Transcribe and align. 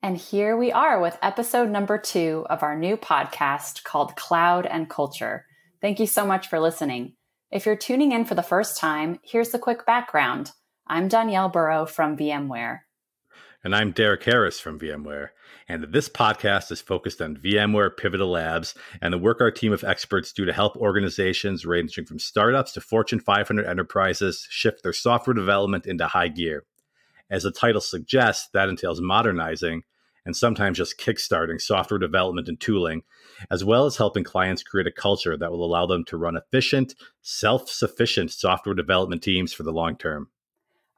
And 0.00 0.16
here 0.16 0.56
we 0.56 0.70
are 0.70 1.00
with 1.00 1.18
episode 1.22 1.70
number 1.70 1.98
two 1.98 2.46
of 2.48 2.62
our 2.62 2.76
new 2.76 2.96
podcast 2.96 3.82
called 3.82 4.14
Cloud 4.14 4.64
and 4.64 4.88
Culture. 4.88 5.44
Thank 5.80 5.98
you 5.98 6.06
so 6.06 6.24
much 6.24 6.46
for 6.46 6.60
listening. 6.60 7.14
If 7.50 7.66
you're 7.66 7.74
tuning 7.74 8.12
in 8.12 8.24
for 8.24 8.36
the 8.36 8.42
first 8.44 8.78
time, 8.78 9.18
here's 9.24 9.50
the 9.50 9.58
quick 9.58 9.84
background. 9.84 10.52
I'm 10.86 11.08
Danielle 11.08 11.48
Burrow 11.48 11.84
from 11.84 12.16
VMware. 12.16 12.80
And 13.64 13.74
I'm 13.74 13.90
Derrick 13.90 14.22
Harris 14.22 14.60
from 14.60 14.78
VMware. 14.78 15.30
And 15.68 15.82
this 15.92 16.08
podcast 16.08 16.70
is 16.70 16.80
focused 16.80 17.20
on 17.20 17.36
VMware 17.36 17.96
Pivotal 17.96 18.30
Labs 18.30 18.76
and 19.02 19.12
the 19.12 19.18
work 19.18 19.40
our 19.40 19.50
team 19.50 19.72
of 19.72 19.82
experts 19.82 20.32
do 20.32 20.44
to 20.44 20.52
help 20.52 20.76
organizations 20.76 21.66
ranging 21.66 22.04
from 22.04 22.20
startups 22.20 22.70
to 22.74 22.80
Fortune 22.80 23.18
500 23.18 23.66
enterprises 23.66 24.46
shift 24.48 24.84
their 24.84 24.92
software 24.92 25.34
development 25.34 25.86
into 25.86 26.06
high 26.06 26.28
gear. 26.28 26.62
As 27.30 27.42
the 27.42 27.50
title 27.50 27.80
suggests, 27.80 28.48
that 28.52 28.68
entails 28.68 29.00
modernizing 29.00 29.82
and 30.24 30.36
sometimes 30.36 30.76
just 30.76 30.98
kickstarting 30.98 31.60
software 31.60 31.98
development 31.98 32.48
and 32.48 32.60
tooling, 32.60 33.02
as 33.50 33.64
well 33.64 33.86
as 33.86 33.96
helping 33.96 34.24
clients 34.24 34.62
create 34.62 34.86
a 34.86 34.92
culture 34.92 35.36
that 35.36 35.50
will 35.50 35.64
allow 35.64 35.86
them 35.86 36.04
to 36.04 36.18
run 36.18 36.36
efficient, 36.36 36.94
self 37.22 37.68
sufficient 37.70 38.30
software 38.30 38.74
development 38.74 39.22
teams 39.22 39.52
for 39.52 39.62
the 39.62 39.72
long 39.72 39.96
term. 39.96 40.28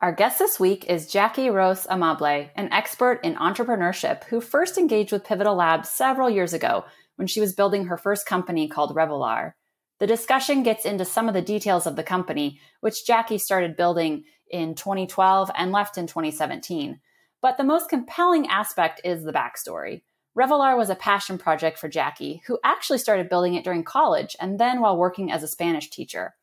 Our 0.00 0.12
guest 0.12 0.38
this 0.38 0.58
week 0.58 0.86
is 0.86 1.12
Jackie 1.12 1.50
Ros 1.50 1.86
Amable, 1.86 2.48
an 2.56 2.72
expert 2.72 3.20
in 3.22 3.36
entrepreneurship 3.36 4.24
who 4.24 4.40
first 4.40 4.78
engaged 4.78 5.12
with 5.12 5.24
Pivotal 5.24 5.56
Labs 5.56 5.90
several 5.90 6.30
years 6.30 6.54
ago 6.54 6.84
when 7.16 7.28
she 7.28 7.40
was 7.40 7.54
building 7.54 7.84
her 7.84 7.98
first 7.98 8.24
company 8.24 8.66
called 8.66 8.96
Revolar. 8.96 9.52
The 9.98 10.06
discussion 10.06 10.62
gets 10.62 10.86
into 10.86 11.04
some 11.04 11.28
of 11.28 11.34
the 11.34 11.42
details 11.42 11.86
of 11.86 11.96
the 11.96 12.02
company, 12.02 12.58
which 12.80 13.06
Jackie 13.06 13.36
started 13.36 13.76
building 13.76 14.24
in 14.50 14.74
2012 14.74 15.50
and 15.56 15.72
left 15.72 15.98
in 15.98 16.06
2017. 16.06 17.00
But 17.42 17.56
the 17.56 17.64
most 17.64 17.88
compelling 17.88 18.46
aspect 18.48 19.00
is 19.04 19.24
the 19.24 19.32
backstory. 19.32 20.02
Revolar 20.36 20.76
was 20.76 20.90
a 20.90 20.94
passion 20.94 21.38
project 21.38 21.78
for 21.78 21.88
Jackie, 21.88 22.42
who 22.46 22.58
actually 22.62 22.98
started 22.98 23.28
building 23.28 23.54
it 23.54 23.64
during 23.64 23.82
college 23.82 24.36
and 24.40 24.60
then 24.60 24.80
while 24.80 24.96
working 24.96 25.32
as 25.32 25.42
a 25.42 25.48
Spanish 25.48 25.90
teacher. 25.90 26.34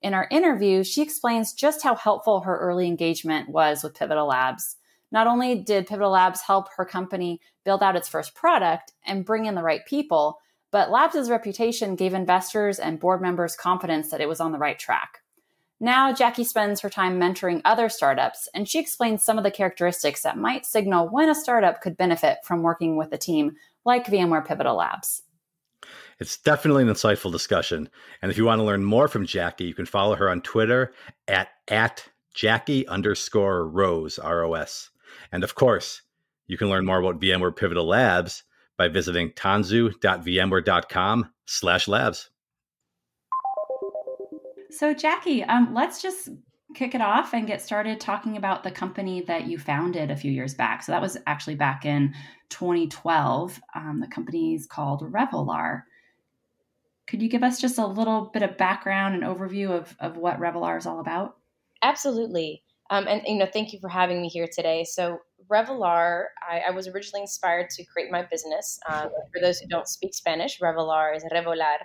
In 0.00 0.14
our 0.14 0.28
interview, 0.30 0.84
she 0.84 1.02
explains 1.02 1.52
just 1.52 1.82
how 1.82 1.94
helpful 1.94 2.40
her 2.40 2.58
early 2.58 2.86
engagement 2.86 3.48
was 3.48 3.82
with 3.82 3.94
Pivotal 3.94 4.26
Labs. 4.26 4.76
Not 5.10 5.26
only 5.26 5.56
did 5.56 5.86
Pivotal 5.86 6.10
Labs 6.10 6.42
help 6.42 6.68
her 6.76 6.84
company 6.84 7.40
build 7.64 7.82
out 7.82 7.96
its 7.96 8.08
first 8.08 8.34
product 8.34 8.92
and 9.06 9.24
bring 9.24 9.44
in 9.44 9.54
the 9.54 9.62
right 9.62 9.84
people, 9.86 10.38
but 10.70 10.90
Labs' 10.90 11.30
reputation 11.30 11.96
gave 11.96 12.14
investors 12.14 12.78
and 12.78 12.98
board 12.98 13.20
members 13.20 13.54
confidence 13.54 14.10
that 14.10 14.20
it 14.20 14.28
was 14.28 14.40
on 14.40 14.52
the 14.52 14.58
right 14.58 14.78
track. 14.78 15.21
Now, 15.82 16.12
Jackie 16.12 16.44
spends 16.44 16.80
her 16.80 16.88
time 16.88 17.18
mentoring 17.18 17.60
other 17.64 17.88
startups, 17.88 18.48
and 18.54 18.68
she 18.68 18.78
explains 18.78 19.24
some 19.24 19.36
of 19.36 19.42
the 19.42 19.50
characteristics 19.50 20.22
that 20.22 20.38
might 20.38 20.64
signal 20.64 21.08
when 21.08 21.28
a 21.28 21.34
startup 21.34 21.80
could 21.80 21.96
benefit 21.96 22.38
from 22.44 22.62
working 22.62 22.96
with 22.96 23.12
a 23.12 23.18
team 23.18 23.56
like 23.84 24.06
VMware 24.06 24.46
Pivotal 24.46 24.76
Labs. 24.76 25.24
It's 26.20 26.36
definitely 26.36 26.84
an 26.84 26.88
insightful 26.88 27.32
discussion. 27.32 27.88
And 28.22 28.30
if 28.30 28.38
you 28.38 28.44
want 28.44 28.60
to 28.60 28.64
learn 28.64 28.84
more 28.84 29.08
from 29.08 29.26
Jackie, 29.26 29.64
you 29.64 29.74
can 29.74 29.86
follow 29.86 30.14
her 30.14 30.30
on 30.30 30.40
Twitter 30.42 30.92
at, 31.26 31.48
at 31.66 32.08
Jackie 32.32 32.86
underscore 32.86 33.68
Ros, 33.68 34.20
R 34.20 34.44
O 34.44 34.54
S. 34.54 34.88
And 35.32 35.42
of 35.42 35.56
course, 35.56 36.02
you 36.46 36.56
can 36.56 36.68
learn 36.68 36.86
more 36.86 37.00
about 37.00 37.20
VMware 37.20 37.56
Pivotal 37.56 37.88
Labs 37.88 38.44
by 38.76 38.86
visiting 38.86 39.32
tanzu.vmware.com 39.32 41.32
slash 41.44 41.88
labs. 41.88 42.30
So, 44.72 44.94
Jackie, 44.94 45.44
um, 45.44 45.74
let's 45.74 46.00
just 46.00 46.30
kick 46.74 46.94
it 46.94 47.02
off 47.02 47.34
and 47.34 47.46
get 47.46 47.60
started 47.60 48.00
talking 48.00 48.38
about 48.38 48.62
the 48.64 48.70
company 48.70 49.20
that 49.22 49.46
you 49.46 49.58
founded 49.58 50.10
a 50.10 50.16
few 50.16 50.32
years 50.32 50.54
back. 50.54 50.82
So, 50.82 50.92
that 50.92 51.02
was 51.02 51.18
actually 51.26 51.56
back 51.56 51.84
in 51.84 52.14
2012. 52.48 53.60
Um, 53.74 54.00
the 54.00 54.06
company 54.06 54.54
is 54.54 54.66
called 54.66 55.02
Revolar. 55.12 55.82
Could 57.06 57.20
you 57.20 57.28
give 57.28 57.42
us 57.42 57.60
just 57.60 57.76
a 57.78 57.86
little 57.86 58.30
bit 58.32 58.42
of 58.42 58.56
background 58.56 59.14
and 59.14 59.24
overview 59.24 59.70
of, 59.70 59.94
of 60.00 60.16
what 60.16 60.40
Revolar 60.40 60.78
is 60.78 60.86
all 60.86 61.00
about? 61.00 61.36
Absolutely. 61.82 62.62
Um, 62.88 63.06
and 63.08 63.22
you 63.26 63.36
know, 63.36 63.48
thank 63.52 63.72
you 63.74 63.78
for 63.78 63.88
having 63.88 64.22
me 64.22 64.28
here 64.28 64.48
today. 64.50 64.84
So, 64.84 65.18
Revolar, 65.50 66.24
I, 66.48 66.60
I 66.68 66.70
was 66.70 66.88
originally 66.88 67.22
inspired 67.22 67.68
to 67.70 67.84
create 67.84 68.10
my 68.10 68.22
business. 68.22 68.78
Um, 68.88 69.10
for 69.32 69.40
those 69.42 69.58
who 69.58 69.68
don't 69.68 69.88
speak 69.88 70.14
Spanish, 70.14 70.60
Revolar 70.60 71.14
is 71.14 71.24
revolar. 71.24 71.76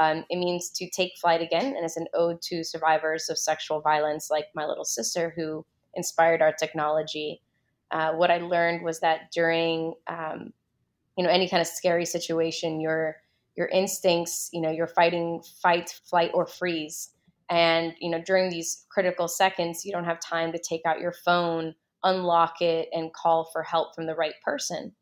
Um, 0.00 0.24
it 0.28 0.36
means 0.38 0.70
to 0.70 0.88
take 0.90 1.12
flight 1.20 1.40
again, 1.40 1.66
and 1.76 1.84
it's 1.84 1.96
an 1.96 2.06
ode 2.14 2.42
to 2.42 2.64
survivors 2.64 3.28
of 3.28 3.38
sexual 3.38 3.80
violence, 3.80 4.28
like 4.30 4.46
my 4.54 4.66
little 4.66 4.84
sister, 4.84 5.32
who 5.36 5.64
inspired 5.94 6.42
our 6.42 6.52
technology. 6.52 7.40
Uh, 7.90 8.12
what 8.12 8.30
I 8.30 8.38
learned 8.38 8.84
was 8.84 9.00
that 9.00 9.30
during, 9.32 9.94
um, 10.08 10.52
you 11.16 11.24
know, 11.24 11.30
any 11.30 11.48
kind 11.48 11.60
of 11.60 11.68
scary 11.68 12.04
situation, 12.04 12.80
you're 12.80 13.16
your 13.56 13.68
instincts, 13.68 14.50
you 14.52 14.60
know, 14.60 14.70
you're 14.70 14.88
fighting 14.88 15.40
fight, 15.62 16.00
flight, 16.04 16.32
or 16.34 16.44
freeze. 16.44 17.10
And, 17.48 17.94
you 18.00 18.10
know, 18.10 18.20
during 18.20 18.50
these 18.50 18.84
critical 18.88 19.28
seconds, 19.28 19.84
you 19.84 19.92
don't 19.92 20.04
have 20.06 20.18
time 20.18 20.50
to 20.52 20.58
take 20.58 20.82
out 20.84 20.98
your 20.98 21.12
phone, 21.12 21.74
unlock 22.02 22.60
it, 22.60 22.88
and 22.92 23.12
call 23.12 23.44
for 23.52 23.62
help 23.62 23.94
from 23.94 24.06
the 24.06 24.14
right 24.16 24.34
person. 24.44 24.92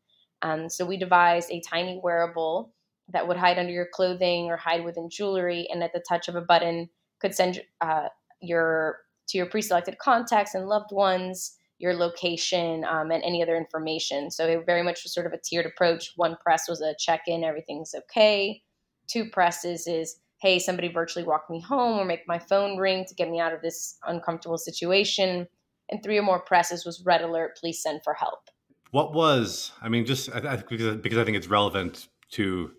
Um, 0.43 0.69
so 0.69 0.85
we 0.85 0.97
devised 0.97 1.49
a 1.49 1.61
tiny 1.61 1.99
wearable 2.03 2.71
that 3.09 3.27
would 3.27 3.37
hide 3.37 3.59
under 3.59 3.71
your 3.71 3.87
clothing 3.93 4.45
or 4.45 4.57
hide 4.57 4.83
within 4.83 5.09
jewelry, 5.09 5.67
and 5.71 5.83
at 5.83 5.93
the 5.93 6.03
touch 6.07 6.27
of 6.27 6.35
a 6.35 6.41
button, 6.41 6.89
could 7.19 7.35
send 7.35 7.61
uh, 7.81 8.07
your 8.41 8.99
to 9.29 9.37
your 9.37 9.47
pre-selected 9.47 9.97
contacts 9.99 10.53
and 10.53 10.67
loved 10.67 10.91
ones 10.91 11.57
your 11.79 11.93
location, 11.95 12.85
um, 12.85 13.11
and 13.11 13.21
any 13.23 13.43
other 13.43 13.57
information. 13.57 14.31
So 14.31 14.47
it 14.47 14.65
very 14.65 14.83
much 14.83 15.03
was 15.03 15.13
sort 15.13 15.25
of 15.25 15.33
a 15.33 15.37
tiered 15.37 15.65
approach. 15.65 16.13
One 16.15 16.37
press 16.41 16.69
was 16.69 16.81
a 16.81 16.95
check 16.97 17.23
in, 17.27 17.43
everything's 17.43 17.93
okay. 17.93 18.61
Two 19.07 19.29
presses 19.29 19.85
is, 19.85 20.15
hey, 20.41 20.59
somebody 20.59 20.87
virtually 20.87 21.25
walk 21.25 21.49
me 21.49 21.59
home 21.59 21.99
or 21.99 22.05
make 22.05 22.21
my 22.25 22.39
phone 22.39 22.77
ring 22.77 23.03
to 23.09 23.15
get 23.15 23.29
me 23.29 23.39
out 23.41 23.53
of 23.53 23.61
this 23.61 23.97
uncomfortable 24.07 24.57
situation. 24.57 25.45
And 25.89 26.01
three 26.01 26.17
or 26.17 26.21
more 26.21 26.39
presses 26.39 26.85
was 26.85 27.03
red 27.05 27.21
alert, 27.21 27.57
please 27.57 27.81
send 27.81 28.01
for 28.01 28.13
help. 28.13 28.49
What 28.91 29.13
was, 29.13 29.73
I 29.81 29.89
mean, 29.89 30.05
just 30.05 30.29
I, 30.33 30.53
I, 30.53 30.55
because, 30.55 30.97
because 30.97 31.17
I 31.17 31.25
think 31.25 31.35
it's 31.35 31.47
relevant 31.47 32.07
to 32.31 32.71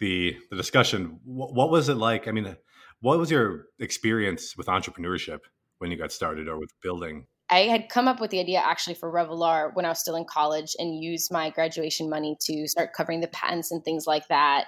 the 0.00 0.36
the 0.50 0.56
discussion. 0.56 1.20
What, 1.24 1.54
what 1.54 1.70
was 1.70 1.88
it 1.88 1.96
like? 1.96 2.26
I 2.26 2.32
mean, 2.32 2.56
what 3.00 3.18
was 3.18 3.30
your 3.30 3.66
experience 3.78 4.56
with 4.56 4.66
entrepreneurship 4.66 5.40
when 5.78 5.90
you 5.90 5.96
got 5.96 6.12
started 6.12 6.48
or 6.48 6.58
with 6.58 6.70
building 6.82 7.26
I 7.50 7.62
had 7.62 7.88
come 7.88 8.06
up 8.06 8.20
with 8.20 8.30
the 8.30 8.38
idea 8.38 8.60
actually 8.60 8.94
for 8.94 9.12
Revolar 9.12 9.74
when 9.74 9.84
I 9.84 9.88
was 9.88 9.98
still 9.98 10.14
in 10.14 10.24
college 10.24 10.76
and 10.78 11.02
used 11.02 11.32
my 11.32 11.50
graduation 11.50 12.08
money 12.08 12.36
to 12.42 12.68
start 12.68 12.92
covering 12.92 13.20
the 13.20 13.28
patents 13.28 13.72
and 13.72 13.84
things 13.84 14.06
like 14.06 14.28
that. 14.28 14.66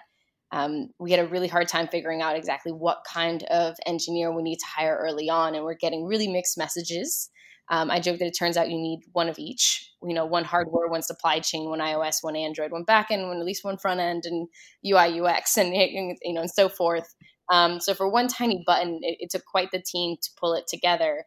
Um, 0.50 0.88
we 0.98 1.12
had 1.12 1.20
a 1.20 1.28
really 1.28 1.46
hard 1.46 1.68
time 1.68 1.86
figuring 1.86 2.22
out 2.22 2.36
exactly 2.36 2.72
what 2.72 3.04
kind 3.10 3.44
of 3.44 3.76
engineer 3.86 4.34
we 4.34 4.42
need 4.42 4.58
to 4.58 4.66
hire 4.66 4.98
early 5.00 5.30
on, 5.30 5.54
and 5.54 5.64
we're 5.64 5.74
getting 5.74 6.04
really 6.04 6.26
mixed 6.28 6.58
messages. 6.58 7.30
Um, 7.72 7.90
I 7.90 8.00
joke 8.00 8.18
that 8.18 8.26
it 8.26 8.36
turns 8.38 8.58
out 8.58 8.70
you 8.70 8.76
need 8.76 9.00
one 9.12 9.30
of 9.30 9.38
each. 9.38 9.90
You 10.02 10.12
know, 10.12 10.26
one 10.26 10.44
hardware, 10.44 10.88
one 10.88 11.00
supply 11.00 11.40
chain, 11.40 11.70
one 11.70 11.78
iOS, 11.78 12.22
one 12.22 12.36
Android, 12.36 12.70
one 12.70 12.84
backend, 12.84 13.26
one 13.26 13.38
at 13.38 13.46
least 13.46 13.64
one 13.64 13.78
front 13.78 13.98
end, 13.98 14.24
and 14.26 14.46
UI 14.86 15.18
UX, 15.18 15.56
and 15.56 15.74
you 15.74 16.34
know, 16.34 16.42
and 16.42 16.50
so 16.50 16.68
forth. 16.68 17.14
Um, 17.50 17.80
so 17.80 17.94
for 17.94 18.08
one 18.08 18.28
tiny 18.28 18.62
button, 18.66 19.00
it, 19.02 19.16
it 19.20 19.30
took 19.30 19.44
quite 19.46 19.70
the 19.72 19.80
team 19.80 20.16
to 20.20 20.30
pull 20.38 20.52
it 20.52 20.66
together. 20.68 21.24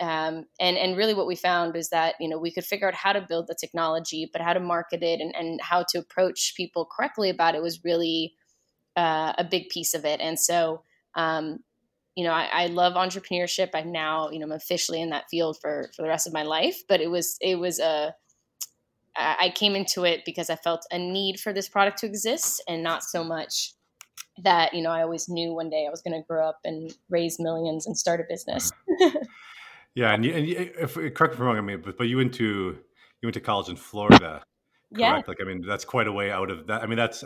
Um, 0.00 0.46
and 0.58 0.76
and 0.76 0.96
really 0.96 1.14
what 1.14 1.28
we 1.28 1.36
found 1.36 1.76
is 1.76 1.90
that 1.90 2.16
you 2.18 2.28
know 2.28 2.38
we 2.38 2.50
could 2.50 2.64
figure 2.64 2.88
out 2.88 2.94
how 2.94 3.12
to 3.12 3.20
build 3.20 3.46
the 3.46 3.54
technology 3.54 4.28
but 4.30 4.42
how 4.42 4.52
to 4.52 4.58
market 4.58 5.04
it 5.04 5.20
and, 5.20 5.32
and 5.36 5.60
how 5.60 5.84
to 5.90 5.98
approach 5.98 6.54
people 6.56 6.84
correctly 6.84 7.30
about 7.30 7.54
it 7.54 7.62
was 7.62 7.84
really 7.84 8.34
uh, 8.96 9.32
a 9.38 9.44
big 9.44 9.68
piece 9.68 9.94
of 9.94 10.04
it 10.04 10.20
and 10.20 10.40
so 10.40 10.82
um, 11.14 11.60
you 12.16 12.24
know 12.24 12.32
I, 12.32 12.48
I, 12.52 12.66
love 12.66 12.94
entrepreneurship 12.94 13.70
i'm 13.74 13.92
now 13.92 14.30
you 14.30 14.38
know 14.38 14.46
i'm 14.46 14.52
officially 14.52 15.00
in 15.00 15.10
that 15.10 15.24
field 15.30 15.58
for 15.60 15.90
for 15.94 16.02
the 16.02 16.08
rest 16.08 16.26
of 16.26 16.32
my 16.32 16.42
life 16.42 16.82
but 16.88 17.00
it 17.00 17.10
was 17.10 17.36
it 17.40 17.56
was 17.56 17.80
a 17.80 18.14
i 19.16 19.52
came 19.54 19.76
into 19.76 20.04
it 20.04 20.24
because 20.24 20.50
i 20.50 20.56
felt 20.56 20.84
a 20.90 20.98
need 20.98 21.38
for 21.38 21.52
this 21.52 21.68
product 21.68 21.98
to 21.98 22.06
exist 22.06 22.62
and 22.68 22.82
not 22.82 23.02
so 23.02 23.22
much 23.22 23.74
that 24.42 24.74
you 24.74 24.82
know 24.82 24.90
i 24.90 25.02
always 25.02 25.28
knew 25.28 25.54
one 25.54 25.70
day 25.70 25.86
i 25.86 25.90
was 25.90 26.02
going 26.02 26.14
to 26.14 26.26
grow 26.26 26.48
up 26.48 26.58
and 26.64 26.92
raise 27.08 27.38
millions 27.38 27.86
and 27.86 27.96
start 27.96 28.20
a 28.20 28.24
business 28.28 28.70
Yeah, 29.94 30.12
and, 30.12 30.24
you, 30.24 30.34
and 30.34 30.46
you, 30.46 30.56
if 30.78 30.94
correct 30.94 31.18
me 31.18 31.24
if 31.34 31.40
I'm 31.40 31.46
wrong, 31.46 31.56
I 31.56 31.60
mean, 31.60 31.80
but, 31.84 31.96
but 31.96 32.08
you 32.08 32.16
went 32.16 32.34
to 32.34 32.44
you 32.44 33.26
went 33.26 33.34
to 33.34 33.40
college 33.40 33.68
in 33.68 33.76
Florida, 33.76 34.42
correct? 34.92 34.98
Yeah. 34.98 35.22
Like, 35.26 35.38
I 35.40 35.44
mean, 35.44 35.64
that's 35.66 35.84
quite 35.84 36.08
a 36.08 36.12
way 36.12 36.30
out 36.30 36.50
of 36.50 36.66
that. 36.66 36.82
I 36.82 36.86
mean, 36.86 36.96
that's 36.96 37.22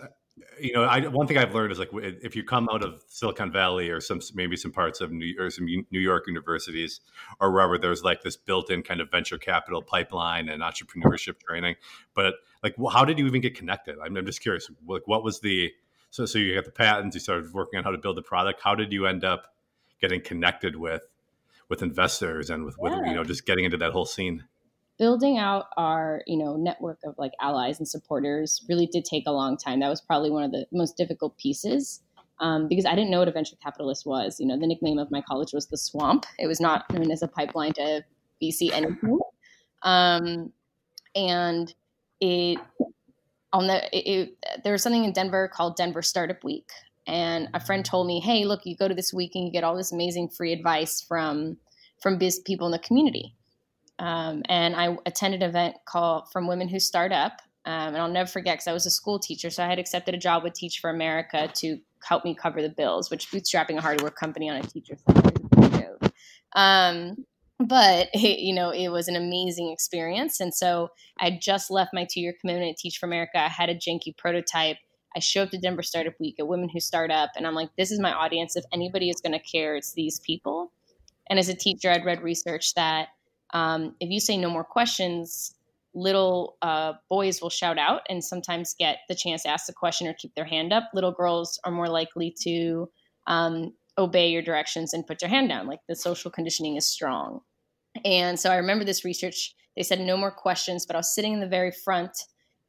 you 0.60 0.72
know, 0.72 0.84
I 0.84 1.06
one 1.06 1.26
thing 1.26 1.38
I've 1.38 1.54
learned 1.54 1.72
is 1.72 1.78
like 1.78 1.90
if 1.92 2.34
you 2.36 2.44
come 2.44 2.68
out 2.72 2.84
of 2.84 3.02
Silicon 3.06 3.52
Valley 3.52 3.90
or 3.90 4.00
some 4.00 4.20
maybe 4.34 4.56
some 4.56 4.72
parts 4.72 5.00
of 5.00 5.10
New 5.10 5.34
or 5.38 5.50
some 5.50 5.66
New 5.66 6.00
York 6.00 6.26
universities 6.26 7.00
or 7.40 7.52
wherever, 7.52 7.78
there's 7.78 8.02
like 8.02 8.22
this 8.22 8.36
built-in 8.36 8.82
kind 8.82 9.00
of 9.00 9.10
venture 9.10 9.38
capital 9.38 9.82
pipeline 9.82 10.48
and 10.48 10.62
entrepreneurship 10.62 11.40
training. 11.40 11.76
But 12.14 12.34
like, 12.62 12.74
how 12.92 13.04
did 13.04 13.18
you 13.18 13.26
even 13.26 13.40
get 13.40 13.54
connected? 13.54 13.96
I'm, 14.02 14.16
I'm 14.16 14.26
just 14.26 14.40
curious. 14.40 14.70
Like, 14.86 15.06
what 15.06 15.22
was 15.22 15.40
the 15.40 15.72
so 16.10 16.26
so 16.26 16.38
you 16.38 16.54
got 16.54 16.64
the 16.64 16.70
patents, 16.70 17.14
you 17.14 17.20
started 17.20 17.52
working 17.52 17.78
on 17.78 17.84
how 17.84 17.90
to 17.90 17.98
build 17.98 18.16
the 18.16 18.22
product. 18.22 18.60
How 18.62 18.74
did 18.74 18.92
you 18.92 19.06
end 19.06 19.24
up 19.24 19.52
getting 20.00 20.20
connected 20.20 20.76
with 20.76 21.02
with 21.68 21.82
investors 21.82 22.50
and 22.50 22.64
with, 22.64 22.76
yeah. 22.82 22.98
with 22.98 23.06
you 23.08 23.14
know 23.14 23.24
just 23.24 23.46
getting 23.46 23.64
into 23.64 23.76
that 23.78 23.92
whole 23.92 24.06
scene? 24.06 24.44
Building 24.98 25.38
out 25.38 25.66
our 25.76 26.22
you 26.26 26.36
know 26.36 26.56
network 26.56 26.98
of 27.04 27.14
like 27.18 27.32
allies 27.40 27.78
and 27.78 27.88
supporters 27.88 28.64
really 28.68 28.86
did 28.86 29.04
take 29.04 29.24
a 29.26 29.32
long 29.32 29.56
time. 29.56 29.80
That 29.80 29.88
was 29.88 30.00
probably 30.00 30.30
one 30.30 30.42
of 30.42 30.50
the 30.50 30.66
most 30.72 30.96
difficult 30.96 31.36
pieces 31.38 32.02
um, 32.40 32.68
because 32.68 32.84
i 32.84 32.94
didn't 32.94 33.10
know 33.10 33.18
what 33.18 33.28
a 33.28 33.32
venture 33.32 33.56
capitalist 33.62 34.06
was. 34.06 34.38
You 34.40 34.46
know 34.46 34.58
the 34.58 34.66
nickname 34.66 34.98
of 34.98 35.10
my 35.10 35.22
college 35.22 35.52
was 35.52 35.66
the 35.66 35.78
swamp. 35.78 36.26
It 36.38 36.46
was 36.46 36.60
not 36.60 36.92
known 36.92 37.10
as 37.10 37.22
a 37.22 37.28
pipeline 37.28 37.72
to 37.74 38.04
vc 38.42 38.72
anything. 38.72 39.18
Um, 39.82 40.52
and 41.14 41.72
it 42.20 42.58
on 43.52 43.66
the 43.66 43.96
it, 43.96 44.30
it, 44.42 44.62
there 44.64 44.72
was 44.72 44.82
something 44.82 45.04
in 45.04 45.12
denver 45.12 45.48
called 45.48 45.76
denver 45.76 46.02
startup 46.02 46.42
week. 46.44 46.70
And 47.06 47.48
a 47.54 47.60
friend 47.60 47.84
told 47.84 48.06
me 48.06 48.20
hey 48.20 48.44
look 48.44 48.60
you 48.64 48.76
go 48.76 48.88
to 48.88 48.94
this 48.94 49.12
week 49.14 49.32
and 49.34 49.44
you 49.44 49.52
get 49.52 49.64
all 49.64 49.76
this 49.76 49.92
amazing 49.92 50.28
free 50.28 50.52
advice 50.52 51.00
from 51.00 51.56
from 52.02 52.18
biz 52.18 52.40
people 52.40 52.66
in 52.66 52.72
the 52.72 52.78
community 52.78 53.34
um, 53.98 54.42
and 54.48 54.76
I 54.76 54.96
attended 55.06 55.42
an 55.42 55.50
event 55.50 55.76
called 55.86 56.30
From 56.30 56.46
Women 56.46 56.68
Who 56.68 56.78
Start 56.78 57.12
Up. 57.12 57.40
Um, 57.64 57.88
and 57.88 57.98
I'll 57.98 58.08
never 58.08 58.28
forget 58.28 58.54
because 58.54 58.66
I 58.66 58.72
was 58.72 58.86
a 58.86 58.90
school 58.90 59.18
teacher. 59.18 59.50
So 59.50 59.62
I 59.62 59.68
had 59.68 59.78
accepted 59.78 60.14
a 60.14 60.18
job 60.18 60.42
with 60.42 60.54
Teach 60.54 60.78
for 60.78 60.88
America 60.88 61.50
to 61.56 61.78
help 62.02 62.24
me 62.24 62.34
cover 62.34 62.62
the 62.62 62.70
bills, 62.70 63.10
which 63.10 63.30
bootstrapping 63.30 63.76
a 63.76 63.80
hardware 63.80 64.10
company 64.10 64.48
on 64.48 64.56
a 64.56 64.62
teacher 64.62 64.96
salary 64.96 65.38
um, 66.54 67.24
but 67.58 68.08
it, 68.14 68.40
you 68.40 68.54
know, 68.54 68.70
it 68.70 68.88
was 68.88 69.08
an 69.08 69.16
amazing 69.16 69.70
experience. 69.70 70.40
And 70.40 70.54
so 70.54 70.90
I 71.18 71.38
just 71.40 71.70
left 71.70 71.94
my 71.94 72.06
two 72.10 72.20
year 72.20 72.34
commitment 72.40 72.70
at 72.70 72.76
Teach 72.76 72.98
for 72.98 73.06
America. 73.06 73.38
I 73.38 73.48
had 73.48 73.70
a 73.70 73.74
janky 73.74 74.16
prototype. 74.16 74.76
I 75.16 75.20
show 75.20 75.42
up 75.42 75.50
to 75.50 75.58
Denver 75.58 75.82
Startup 75.82 76.12
Week 76.20 76.36
at 76.38 76.46
Women 76.46 76.68
Who 76.68 76.80
Start 76.80 77.10
Up, 77.10 77.30
and 77.34 77.46
I'm 77.46 77.54
like, 77.54 77.70
this 77.78 77.90
is 77.90 77.98
my 77.98 78.12
audience. 78.12 78.56
If 78.56 78.64
anybody 78.72 79.08
is 79.08 79.22
going 79.22 79.32
to 79.32 79.38
care, 79.38 79.74
it's 79.74 79.94
these 79.94 80.20
people. 80.20 80.70
And 81.30 81.38
as 81.38 81.48
a 81.48 81.54
teacher, 81.54 81.90
I'd 81.90 82.04
read 82.04 82.22
research 82.22 82.74
that 82.74 83.08
um, 83.54 83.94
if 84.00 84.10
you 84.10 84.20
say 84.20 84.36
no 84.36 84.50
more 84.50 84.64
questions, 84.64 85.54
little 85.94 86.56
uh, 86.62 86.92
boys 87.08 87.40
will 87.40 87.50
shout 87.50 87.78
out 87.78 88.02
and 88.08 88.22
sometimes 88.22 88.74
get 88.78 88.98
the 89.08 89.14
chance 89.14 89.42
to 89.42 89.48
ask 89.48 89.66
the 89.66 89.72
question 89.72 90.06
or 90.06 90.14
keep 90.14 90.34
their 90.34 90.44
hand 90.44 90.72
up. 90.72 90.84
Little 90.94 91.12
girls 91.12 91.58
are 91.64 91.72
more 91.72 91.88
likely 91.88 92.34
to 92.42 92.88
um, 93.26 93.72
obey 93.96 94.28
your 94.28 94.42
directions 94.42 94.92
and 94.92 95.06
put 95.06 95.22
your 95.22 95.30
hand 95.30 95.48
down. 95.48 95.66
Like 95.66 95.80
the 95.88 95.96
social 95.96 96.30
conditioning 96.30 96.76
is 96.76 96.86
strong. 96.86 97.40
And 98.04 98.38
so 98.38 98.50
I 98.50 98.56
remember 98.56 98.84
this 98.84 99.04
research. 99.04 99.54
They 99.76 99.82
said 99.82 100.00
no 100.00 100.16
more 100.16 100.30
questions, 100.30 100.86
but 100.86 100.94
I 100.94 100.98
was 100.98 101.14
sitting 101.14 101.32
in 101.32 101.40
the 101.40 101.48
very 101.48 101.72
front 101.84 102.12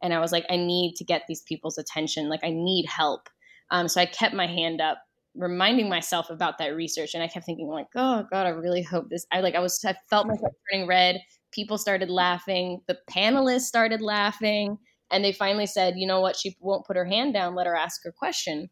and 0.01 0.13
I 0.13 0.19
was 0.19 0.31
like, 0.31 0.45
I 0.49 0.55
need 0.55 0.95
to 0.95 1.03
get 1.03 1.23
these 1.27 1.41
people's 1.41 1.77
attention. 1.77 2.29
Like 2.29 2.43
I 2.43 2.51
need 2.51 2.85
help. 2.85 3.27
Um, 3.71 3.87
so 3.87 4.01
I 4.01 4.05
kept 4.05 4.33
my 4.33 4.47
hand 4.47 4.81
up 4.81 4.99
reminding 5.35 5.87
myself 5.87 6.29
about 6.29 6.57
that 6.57 6.75
research 6.75 7.13
and 7.13 7.21
i 7.21 7.27
kept 7.27 7.45
thinking 7.45 7.67
like 7.67 7.87
oh 7.95 8.25
god 8.31 8.45
i 8.45 8.49
really 8.49 8.81
hope 8.81 9.09
this 9.09 9.25
i 9.31 9.39
like 9.39 9.55
i 9.55 9.59
was 9.59 9.83
i 9.85 9.93
felt 10.09 10.27
myself 10.27 10.51
turning 10.71 10.87
red 10.87 11.19
people 11.51 11.77
started 11.77 12.09
laughing 12.09 12.81
the 12.87 12.97
panelists 13.09 13.61
started 13.61 14.01
laughing 14.01 14.77
and 15.11 15.23
they 15.23 15.31
finally 15.31 15.65
said 15.65 15.95
you 15.97 16.07
know 16.07 16.21
what? 16.21 16.35
She 16.35 16.55
won't 16.59 16.85
put 16.85 16.95
her 16.95 17.05
hand 17.05 17.33
down 17.33 17.55
let 17.55 17.67
her 17.67 17.75
ask 17.75 18.03
her 18.03 18.11
question. 18.11 18.69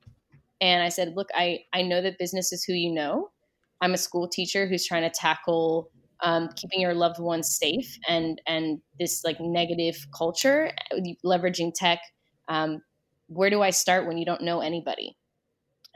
And 0.61 0.83
i 0.83 0.89
said 0.89 1.13
look 1.15 1.29
i 1.33 1.59
i 1.73 1.81
know 1.81 2.01
that 2.01 2.19
business 2.19 2.51
is 2.51 2.63
who 2.63 2.73
you 2.73 2.91
know. 2.91 3.29
I'm 3.81 3.93
a 3.93 3.97
school 3.97 4.27
teacher 4.27 4.65
who's 4.67 4.85
trying 4.85 5.03
to 5.03 5.09
tackle 5.11 5.91
um, 6.21 6.49
keeping 6.55 6.81
your 6.81 6.95
loved 6.95 7.19
ones 7.19 7.55
safe 7.55 7.97
and 8.07 8.41
and 8.47 8.79
this 8.99 9.23
like 9.23 9.39
negative 9.39 10.07
culture 10.17 10.71
leveraging 11.23 11.73
tech. 11.75 11.99
Um, 12.47 12.81
where 13.27 13.49
do 13.49 13.61
i 13.61 13.69
start 13.69 14.07
when 14.07 14.17
you 14.17 14.25
don't 14.25 14.41
know 14.41 14.61
anybody 14.61 15.17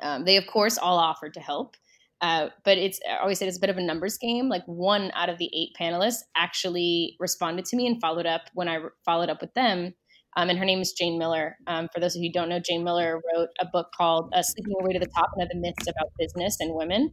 um, 0.01 0.25
they, 0.25 0.38
of 0.38 0.48
course, 0.48 0.77
all 0.77 0.98
offered 0.98 1.33
to 1.36 1.39
help. 1.39 1.75
Uh, 2.21 2.50
but 2.63 2.77
it's 2.77 3.00
I 3.09 3.18
always 3.18 3.39
said 3.39 3.48
it's 3.48 3.57
a 3.57 3.59
bit 3.62 3.71
of 3.71 3.77
a 3.77 3.81
numbers 3.81 4.18
game. 4.18 4.48
Like 4.48 4.63
one 4.65 5.12
out 5.15 5.30
of 5.30 5.39
the 5.39 5.50
eight 5.53 5.71
panelists 5.80 6.19
actually 6.36 7.15
responded 7.19 7.65
to 7.65 7.75
me 7.75 7.88
and 7.88 8.00
followed 8.00 8.27
up 8.27 8.42
when 8.53 8.68
I 8.68 8.75
re- 8.75 8.89
followed 9.06 9.30
up 9.30 9.42
with 9.42 9.53
them. 9.56 9.95
Um, 10.38 10.50
and 10.50 10.57
her 10.57 10.65
name 10.65 10.80
is 10.80 10.94
Jane 10.94 11.18
Miller. 11.18 11.57
Um, 11.68 11.89
for 11.94 12.00
those 12.00 12.15
of 12.15 12.21
you 12.21 12.30
who 12.30 12.33
don't 12.33 12.48
know, 12.48 12.59
Jane 12.59 12.83
Miller 12.83 13.15
wrote 13.15 13.50
a 13.59 13.65
book 13.65 13.88
called 13.98 14.31
uh, 14.36 14.44
"Sleeping 14.44 14.71
Your 14.77 14.88
Way 14.88 14.94
to 14.94 15.00
the 15.00 15.07
Top: 15.07 15.31
and 15.36 15.44
Other 15.44 15.59
Myths 15.59 15.88
About 15.88 16.12
Business 16.19 16.57
and 16.59 16.75
Women." 16.75 17.12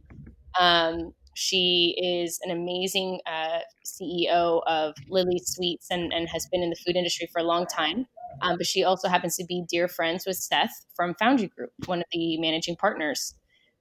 Um, 0.59 1.13
she 1.39 1.95
is 1.97 2.39
an 2.43 2.51
amazing 2.51 3.21
uh, 3.25 3.59
CEO 3.85 4.61
of 4.67 4.95
Lily 5.09 5.41
Sweets 5.43 5.87
and, 5.89 6.11
and 6.11 6.27
has 6.29 6.47
been 6.51 6.61
in 6.61 6.69
the 6.69 6.75
food 6.75 6.95
industry 6.95 7.29
for 7.31 7.39
a 7.39 7.45
long 7.45 7.65
time. 7.65 8.05
Um, 8.41 8.57
but 8.57 8.67
she 8.67 8.83
also 8.83 9.07
happens 9.07 9.37
to 9.37 9.45
be 9.45 9.63
dear 9.67 9.87
friends 9.87 10.25
with 10.25 10.37
Seth 10.37 10.85
from 10.95 11.15
Foundry 11.15 11.47
Group, 11.47 11.71
one 11.85 11.99
of 11.99 12.05
the 12.11 12.37
managing 12.39 12.75
partners. 12.75 13.33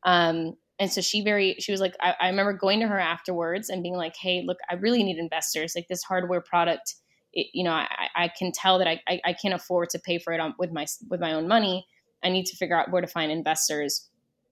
Um, 0.05 0.55
and 0.79 0.93
so 0.93 1.01
she 1.01 1.23
very 1.23 1.57
she 1.59 1.73
was 1.73 1.81
like 1.81 1.95
I, 2.01 2.15
I, 2.21 2.29
remember 2.29 2.53
going 2.53 2.81
to 2.81 2.87
her 2.87 2.99
afterwards 2.99 3.69
and 3.69 3.83
being 3.83 3.97
like 3.97 4.15
hey 4.17 4.45
look 4.47 4.59
i 4.71 4.75
really 4.75 5.03
need 5.03 5.19
investors 5.19 5.73
like 5.75 5.89
this 5.89 6.05
hardware 6.05 6.41
product 6.41 6.95
it, 7.33 7.49
you 7.53 7.65
know 7.65 7.73
I, 7.73 7.89
I 8.15 8.29
can 8.29 8.53
tell 8.53 8.79
that 8.79 8.87
I, 8.87 9.01
I, 9.09 9.21
I 9.27 9.33
can't 9.33 9.55
afford 9.55 9.91
to 9.91 9.99
pay 9.99 10.19
for 10.19 10.33
it 10.33 10.41
on, 10.41 10.55
with 10.59 10.71
my 10.71 10.87
with 11.11 11.21
my 11.21 11.33
own 11.33 11.49
money 11.49 11.87
i 12.23 12.29
need 12.29 12.47
to 12.47 12.57
figure 12.57 12.79
out 12.79 12.93
where 12.93 13.03
to 13.03 13.09
find 13.09 13.33
investors 13.33 14.09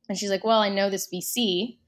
and 0.09 0.19
she's 0.19 0.31
like 0.31 0.45
well 0.45 0.61
i 0.61 0.69
know 0.69 0.91
this 0.91 1.09
vc 1.13 1.79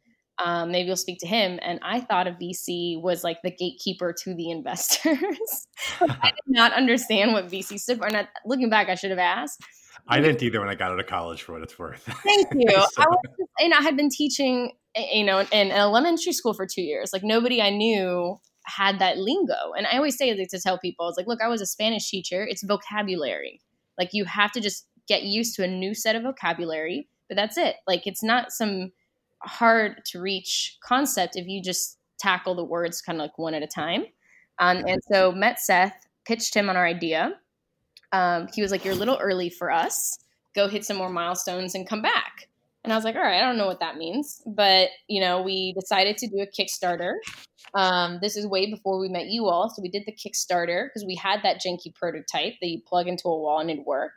um, 0.44 0.70
maybe 0.70 0.86
you'll 0.86 0.96
speak 0.96 1.18
to 1.20 1.26
him. 1.26 1.58
And 1.62 1.80
I 1.82 2.00
thought 2.00 2.26
a 2.26 2.32
VC 2.32 3.00
was 3.00 3.24
like 3.24 3.38
the 3.42 3.50
gatekeeper 3.50 4.14
to 4.24 4.34
the 4.34 4.50
investors. 4.50 5.66
I 6.00 6.32
did 6.46 6.46
not 6.46 6.72
understand 6.72 7.32
what 7.32 7.48
VC 7.48 7.78
stood 7.78 7.98
for. 7.98 8.06
And 8.06 8.28
looking 8.44 8.70
back, 8.70 8.88
I 8.88 8.94
should 8.94 9.10
have 9.10 9.18
asked. 9.18 9.62
I 10.06 10.20
didn't 10.20 10.42
either 10.42 10.60
when 10.60 10.68
I 10.68 10.74
got 10.74 10.92
out 10.92 11.00
of 11.00 11.06
college 11.06 11.42
for 11.42 11.52
what 11.52 11.62
it's 11.62 11.78
worth. 11.78 12.02
Thank 12.24 12.48
you. 12.54 12.70
so. 12.70 13.02
I 13.02 13.04
just, 13.04 13.50
and 13.58 13.74
I 13.74 13.82
had 13.82 13.96
been 13.96 14.08
teaching, 14.10 14.72
you 15.12 15.24
know, 15.24 15.40
in 15.52 15.70
elementary 15.70 16.32
school 16.32 16.54
for 16.54 16.66
two 16.66 16.82
years. 16.82 17.10
Like 17.12 17.24
nobody 17.24 17.60
I 17.60 17.70
knew 17.70 18.38
had 18.64 19.00
that 19.00 19.18
lingo. 19.18 19.72
And 19.76 19.86
I 19.86 19.96
always 19.96 20.16
say 20.16 20.34
to 20.34 20.60
tell 20.60 20.78
people, 20.78 21.08
it's 21.08 21.18
like, 21.18 21.26
look, 21.26 21.42
I 21.42 21.48
was 21.48 21.60
a 21.60 21.66
Spanish 21.66 22.08
teacher. 22.08 22.46
It's 22.46 22.62
vocabulary. 22.62 23.60
Like 23.98 24.10
you 24.12 24.24
have 24.26 24.52
to 24.52 24.60
just 24.60 24.86
get 25.08 25.24
used 25.24 25.56
to 25.56 25.64
a 25.64 25.68
new 25.68 25.94
set 25.94 26.14
of 26.14 26.22
vocabulary, 26.22 27.08
but 27.28 27.36
that's 27.36 27.56
it. 27.56 27.76
Like 27.86 28.06
it's 28.06 28.22
not 28.22 28.52
some 28.52 28.92
hard 29.42 30.04
to 30.06 30.20
reach 30.20 30.78
concept 30.82 31.36
if 31.36 31.46
you 31.46 31.62
just 31.62 31.98
tackle 32.18 32.54
the 32.54 32.64
words 32.64 33.00
kind 33.00 33.18
of 33.18 33.22
like 33.22 33.38
one 33.38 33.54
at 33.54 33.62
a 33.62 33.66
time. 33.66 34.04
Um, 34.58 34.84
and 34.86 35.00
so 35.10 35.32
met 35.32 35.60
Seth, 35.60 36.06
pitched 36.26 36.54
him 36.54 36.68
on 36.68 36.76
our 36.76 36.86
idea. 36.86 37.34
Um, 38.12 38.48
he 38.52 38.62
was 38.62 38.70
like, 38.70 38.84
"You're 38.84 38.94
a 38.94 38.98
little 38.98 39.18
early 39.20 39.50
for 39.50 39.70
us. 39.70 40.18
Go 40.54 40.66
hit 40.66 40.84
some 40.84 40.96
more 40.96 41.10
milestones 41.10 41.74
and 41.74 41.88
come 41.88 42.02
back." 42.02 42.48
And 42.82 42.92
I 42.92 42.96
was 42.96 43.04
like, 43.04 43.16
"All 43.16 43.22
right, 43.22 43.40
I 43.40 43.46
don't 43.46 43.58
know 43.58 43.66
what 43.66 43.80
that 43.80 43.96
means, 43.96 44.42
but 44.46 44.88
you 45.08 45.20
know, 45.20 45.42
we 45.42 45.74
decided 45.78 46.16
to 46.18 46.26
do 46.26 46.40
a 46.40 46.46
Kickstarter. 46.46 47.14
Um, 47.74 48.18
this 48.22 48.36
is 48.36 48.46
way 48.46 48.70
before 48.70 48.98
we 48.98 49.08
met 49.08 49.26
you 49.26 49.46
all, 49.46 49.68
so 49.68 49.82
we 49.82 49.90
did 49.90 50.04
the 50.06 50.12
Kickstarter 50.12 50.86
because 50.88 51.04
we 51.04 51.14
had 51.14 51.42
that 51.42 51.60
janky 51.64 51.94
prototype 51.94 52.54
that 52.60 52.68
you 52.68 52.80
plug 52.80 53.06
into 53.06 53.28
a 53.28 53.38
wall 53.38 53.60
and 53.60 53.70
it'd 53.70 53.84
work. 53.84 54.12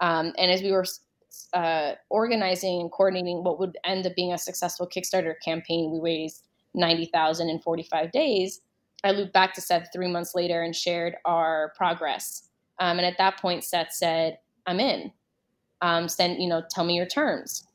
Um, 0.00 0.32
and 0.38 0.50
as 0.50 0.62
we 0.62 0.72
were 0.72 0.86
uh, 1.52 1.92
organizing 2.10 2.80
and 2.80 2.90
coordinating 2.90 3.44
what 3.44 3.58
would 3.58 3.76
end 3.84 4.06
up 4.06 4.14
being 4.14 4.32
a 4.32 4.38
successful 4.38 4.88
Kickstarter 4.88 5.34
campaign, 5.44 5.90
we 5.92 6.00
raised 6.00 6.46
ninety 6.74 7.06
thousand 7.06 7.48
in 7.50 7.60
forty 7.60 7.82
five 7.82 8.12
days. 8.12 8.60
I 9.02 9.10
looped 9.10 9.32
back 9.32 9.54
to 9.54 9.60
Seth 9.60 9.88
three 9.92 10.10
months 10.10 10.34
later 10.34 10.62
and 10.62 10.74
shared 10.74 11.16
our 11.24 11.72
progress. 11.76 12.48
Um, 12.80 12.98
and 12.98 13.06
at 13.06 13.18
that 13.18 13.38
point, 13.38 13.64
Seth 13.64 13.92
said, 13.92 14.38
"I'm 14.66 14.80
in. 14.80 15.12
Um, 15.80 16.08
send 16.08 16.40
you 16.40 16.48
know, 16.48 16.62
tell 16.70 16.84
me 16.84 16.94
your 16.94 17.06
terms." 17.06 17.66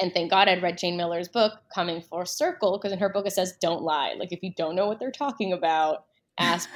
And 0.00 0.12
thank 0.12 0.30
God 0.30 0.48
I'd 0.48 0.62
read 0.62 0.76
Jane 0.76 0.96
Miller's 0.96 1.28
book, 1.28 1.52
Coming 1.72 2.02
Full 2.02 2.26
Circle, 2.26 2.78
because 2.78 2.92
in 2.92 2.98
her 2.98 3.08
book 3.08 3.26
it 3.26 3.32
says, 3.32 3.56
"Don't 3.60 3.82
lie. 3.82 4.14
Like 4.18 4.32
if 4.32 4.42
you 4.42 4.52
don't 4.56 4.74
know 4.74 4.86
what 4.86 4.98
they're 4.98 5.10
talking 5.12 5.52
about, 5.52 6.04
ask." 6.38 6.68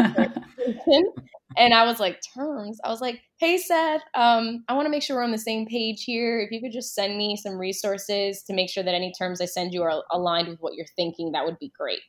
and 1.56 1.74
I 1.74 1.84
was 1.84 1.98
like, 1.98 2.20
terms. 2.34 2.78
I 2.84 2.88
was 2.88 3.00
like, 3.00 3.20
hey, 3.38 3.58
Seth, 3.58 4.02
um, 4.14 4.64
I 4.68 4.74
want 4.74 4.86
to 4.86 4.90
make 4.90 5.02
sure 5.02 5.16
we're 5.16 5.24
on 5.24 5.32
the 5.32 5.38
same 5.38 5.66
page 5.66 6.04
here. 6.04 6.40
If 6.40 6.50
you 6.50 6.60
could 6.60 6.72
just 6.72 6.94
send 6.94 7.16
me 7.16 7.36
some 7.36 7.58
resources 7.58 8.42
to 8.44 8.54
make 8.54 8.70
sure 8.70 8.84
that 8.84 8.94
any 8.94 9.12
terms 9.18 9.40
I 9.40 9.46
send 9.46 9.74
you 9.74 9.82
are 9.82 10.02
aligned 10.12 10.48
with 10.48 10.60
what 10.60 10.74
you're 10.74 10.86
thinking, 10.96 11.32
that 11.32 11.44
would 11.44 11.58
be 11.58 11.72
great. 11.76 12.00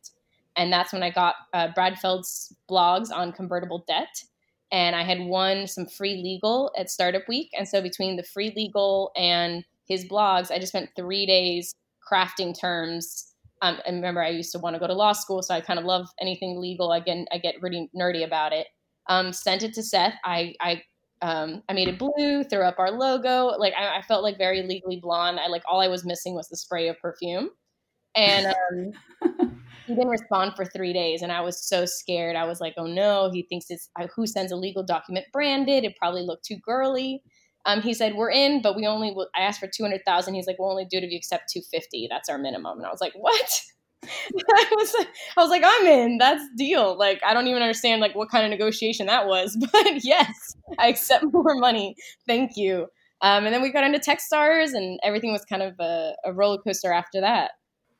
And 0.56 0.72
that's 0.72 0.92
when 0.92 1.04
I 1.04 1.10
got 1.10 1.36
uh, 1.54 1.70
Brad 1.74 1.98
Feld's 2.00 2.54
blogs 2.70 3.12
on 3.12 3.32
convertible 3.32 3.84
debt. 3.88 4.24
And 4.72 4.96
I 4.96 5.04
had 5.04 5.20
won 5.20 5.66
some 5.68 5.88
free 5.88 6.22
legal 6.22 6.72
at 6.78 6.92
Startup 6.92 7.24
Week. 7.28 7.50
And 7.58 7.68
so 7.68 7.82
between 7.82 8.18
the 8.18 8.24
free 8.24 8.54
legal 8.56 9.12
and 9.16 9.64
his 9.88 10.06
blogs, 10.06 10.52
I 10.52 10.60
just 10.60 10.74
spent 10.74 10.90
three 10.96 11.26
days 11.26 11.74
crafting 12.12 12.60
terms. 12.60 13.34
Um, 13.62 13.78
and 13.86 13.98
remember, 13.98 14.24
I 14.24 14.30
used 14.30 14.52
to 14.54 14.60
want 14.60 14.76
to 14.76 14.80
go 14.80 14.88
to 14.88 14.94
law 14.94 15.12
school, 15.12 15.42
so 15.42 15.54
I 15.54 15.62
kind 15.62 15.80
of 15.80 15.86
love 15.86 16.08
anything 16.22 16.60
legal. 16.60 16.92
I 16.92 17.02
get, 17.02 17.28
I 17.32 17.38
get 17.38 17.62
really 17.62 17.90
nerdy 17.96 18.26
about 18.26 18.54
it 18.54 18.68
um, 19.10 19.34
sent 19.34 19.64
it 19.64 19.74
to 19.74 19.84
Seth. 19.84 20.14
I 20.24 20.54
I 20.62 20.84
um, 21.22 21.64
I 21.68 21.74
made 21.74 21.90
it 21.90 22.00
blue, 22.00 22.44
threw 22.46 22.62
up 22.62 22.80
our 22.80 22.92
logo. 22.92 23.48
Like 23.48 23.74
I, 23.78 23.98
I, 23.98 24.02
felt 24.04 24.24
like 24.24 24.38
very 24.38 24.64
legally 24.64 25.02
blonde. 25.02 25.38
I 25.38 25.48
like 25.48 25.64
all 25.68 25.82
I 25.82 25.90
was 25.90 26.06
missing 26.06 26.34
was 26.34 26.48
the 26.48 26.56
spray 26.56 26.88
of 26.88 26.98
perfume, 27.00 27.50
and 28.16 28.46
um, 28.48 29.58
he 29.86 29.96
didn't 29.96 30.12
respond 30.12 30.54
for 30.56 30.64
three 30.64 30.94
days, 30.94 31.22
and 31.22 31.32
I 31.32 31.42
was 31.42 31.68
so 31.68 31.86
scared. 31.86 32.38
I 32.38 32.46
was 32.46 32.62
like, 32.62 32.76
oh 32.78 32.86
no, 32.86 33.30
he 33.34 33.46
thinks 33.50 33.66
it's 33.70 33.90
uh, 34.00 34.08
who 34.16 34.26
sends 34.26 34.54
a 34.54 34.56
legal 34.56 34.84
document 34.84 35.26
branded. 35.34 35.84
It 35.84 35.98
probably 35.98 36.22
looked 36.22 36.46
too 36.46 36.58
girly. 36.64 37.22
Um, 37.66 37.82
he 37.82 37.94
said 37.94 38.16
we're 38.16 38.32
in, 38.32 38.62
but 38.62 38.76
we 38.76 38.88
only. 38.88 39.16
I 39.36 39.42
asked 39.42 39.60
for 39.60 39.68
two 39.68 39.84
hundred 39.84 40.02
thousand. 40.06 40.34
He's 40.34 40.48
like, 40.48 40.58
we'll 40.60 40.70
only 40.72 40.86
do 40.86 40.98
it 40.98 41.04
if 41.04 41.12
you 41.12 41.18
accept 41.18 41.52
two 41.52 41.62
fifty. 41.62 42.08
That's 42.10 42.30
our 42.30 42.38
minimum. 42.38 42.78
And 42.78 42.86
I 42.88 42.90
was 42.90 43.02
like, 43.02 43.14
what? 43.14 43.62
I 44.06 44.68
was 44.72 44.96
I 45.38 45.42
was 45.42 45.50
like, 45.50 45.64
I'm 45.66 45.88
in. 45.88 46.18
That's 46.18 46.44
deal. 46.56 46.98
Like 46.98 47.22
I 47.26 47.34
don't 47.34 47.48
even 47.48 47.62
understand 47.62 48.02
like 48.02 48.16
what 48.16 48.30
kind 48.30 48.46
of 48.46 48.50
negotiation 48.50 49.08
that 49.08 49.28
was, 49.28 49.58
but 49.72 50.04
yes, 50.04 50.56
I 50.78 50.88
accept 50.88 51.26
more 51.34 51.56
money. 51.56 51.96
Thank 52.28 52.52
you. 52.56 52.88
Um, 53.22 53.46
and 53.46 53.54
then 53.54 53.62
we 53.62 53.72
got 53.72 53.84
into 53.84 54.00
Techstars, 54.00 54.74
and 54.74 54.98
everything 55.04 55.34
was 55.34 55.44
kind 55.44 55.62
of 55.62 55.78
a, 55.80 56.14
a 56.24 56.32
roller 56.32 56.58
coaster 56.58 56.94
after 56.94 57.20
that. 57.20 57.52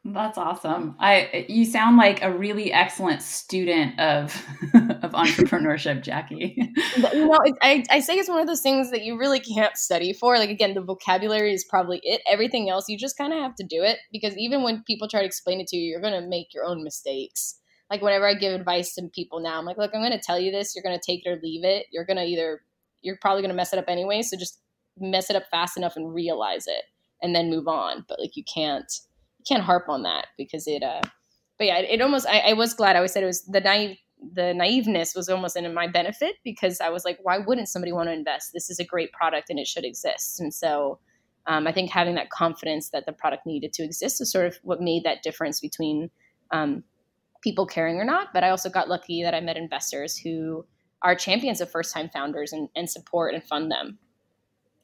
That's 0.06 0.38
awesome. 0.38 0.96
I 0.98 1.46
you 1.50 1.66
sound 1.66 1.98
like 1.98 2.22
a 2.22 2.32
really 2.32 2.72
excellent 2.72 3.22
student 3.22 4.00
of 4.00 4.34
of 4.74 5.12
entrepreneurship, 5.12 6.02
Jackie. 6.04 6.56
you 6.96 7.28
know, 7.28 7.38
I, 7.62 7.84
I 7.90 8.00
say 8.00 8.14
it's 8.14 8.30
one 8.30 8.40
of 8.40 8.48
those 8.48 8.62
things 8.62 8.92
that 8.92 9.04
you 9.04 9.18
really 9.18 9.42
can't 9.42 9.76
study 9.78 10.14
for. 10.14 10.38
Like 10.38 10.50
again, 10.50 10.74
the 10.74 10.82
vocabulary 10.82 11.54
is 11.54 11.66
probably 11.66 12.00
it. 12.04 12.22
Everything 12.32 12.70
else, 12.70 12.88
you 12.88 12.98
just 12.98 13.18
kind 13.18 13.34
of 13.34 13.40
have 13.40 13.56
to 13.56 13.66
do 13.66 13.84
it 13.84 13.98
because 14.10 14.38
even 14.38 14.64
when 14.64 14.84
people 14.88 15.10
try 15.10 15.20
to 15.20 15.26
explain 15.26 15.60
it 15.60 15.68
to 15.68 15.76
you, 15.76 15.92
you're 15.92 16.02
going 16.02 16.20
to 16.20 16.28
make 16.28 16.54
your 16.54 16.64
own 16.64 16.82
mistakes. 16.82 17.60
Like 17.90 18.02
whenever 18.02 18.26
I 18.26 18.36
give 18.36 18.54
advice 18.54 18.96
to 18.96 19.10
people 19.14 19.42
now, 19.42 19.60
I'm 19.60 19.66
like, 19.66 19.78
look, 19.78 19.92
I'm 19.94 20.02
going 20.02 20.12
to 20.12 20.20
tell 20.20 20.40
you 20.40 20.52
this. 20.52 20.76
You're 20.76 20.84
going 20.84 20.98
to 20.98 21.06
take 21.06 21.26
it 21.26 21.30
or 21.30 21.40
leave 21.44 21.66
it. 21.66 21.88
You're 21.92 22.06
going 22.06 22.18
to 22.18 22.24
either 22.24 22.62
you're 23.02 23.18
probably 23.18 23.42
going 23.42 23.50
to 23.50 23.56
mess 23.56 23.74
it 23.74 23.80
up 23.80 23.86
anyway. 23.90 24.22
So 24.22 24.38
just 24.38 24.60
mess 24.98 25.30
it 25.30 25.36
up 25.36 25.44
fast 25.52 25.76
enough 25.76 25.98
and 25.98 26.14
realize 26.14 26.68
it, 26.68 26.84
and 27.22 27.36
then 27.36 27.50
move 27.50 27.68
on. 27.68 28.06
But 28.08 28.20
like 28.22 28.38
you 28.38 28.46
can't 28.46 28.90
can't 29.48 29.64
harp 29.64 29.90
on 29.90 30.04
that 30.04 30.28
because 30.38 30.68
it 30.68 30.84
uh 30.84 31.02
but 31.58 31.68
yeah 31.68 31.78
it, 31.78 31.90
it 31.90 32.02
almost 32.02 32.28
I, 32.28 32.40
I, 32.40 32.54
was 32.54 32.74
glad. 32.74 32.96
I 32.96 33.00
always 33.00 33.14
said 33.14 33.24
it 33.24 33.28
was 33.28 33.44
the 33.46 33.62
naive 33.62 33.98
the 34.34 34.54
naiveness 34.54 35.16
was 35.16 35.30
almost 35.30 35.56
in 35.56 35.74
my 35.74 35.88
benefit 35.88 36.36
because 36.44 36.82
i 36.82 36.90
was 36.90 37.06
like 37.06 37.18
why 37.24 37.38
wouldn't 37.38 37.70
somebody 37.70 37.92
want 37.92 38.10
to 38.10 38.14
invest? 38.14 38.52
This 38.54 38.70
is 38.70 38.80
a 38.80 38.86
great 38.86 39.12
product 39.14 39.50
and 39.50 39.60
it 39.60 39.68
should 39.68 39.86
exist. 39.86 40.40
And 40.40 40.54
so 40.54 41.00
um, 41.48 41.68
i 41.68 41.72
think 41.72 41.90
having 41.90 42.16
that 42.16 42.30
confidence 42.30 42.90
that 42.90 43.06
the 43.06 43.14
product 43.14 43.46
needed 43.46 43.74
to 43.74 43.84
exist 43.84 44.22
is 44.22 44.32
sort 44.32 44.48
of 44.48 44.58
what 44.64 44.82
made 44.82 45.04
that 45.04 45.24
difference 45.24 45.60
between 45.60 46.10
um, 46.52 46.84
people 47.42 47.66
caring 47.66 47.98
or 47.98 48.06
not. 48.06 48.28
But 48.34 48.44
i 48.44 48.50
also 48.50 48.70
got 48.70 48.90
lucky 48.90 49.24
that 49.24 49.34
i 49.34 49.40
met 49.40 49.58
investors 49.58 50.18
who 50.18 50.66
are 51.02 51.16
champions 51.16 51.62
of 51.62 51.72
first 51.72 51.94
time 51.94 52.10
founders 52.10 52.52
and, 52.52 52.68
and 52.76 52.90
support 52.90 53.34
and 53.34 53.44
fund 53.44 53.72
them 53.72 53.98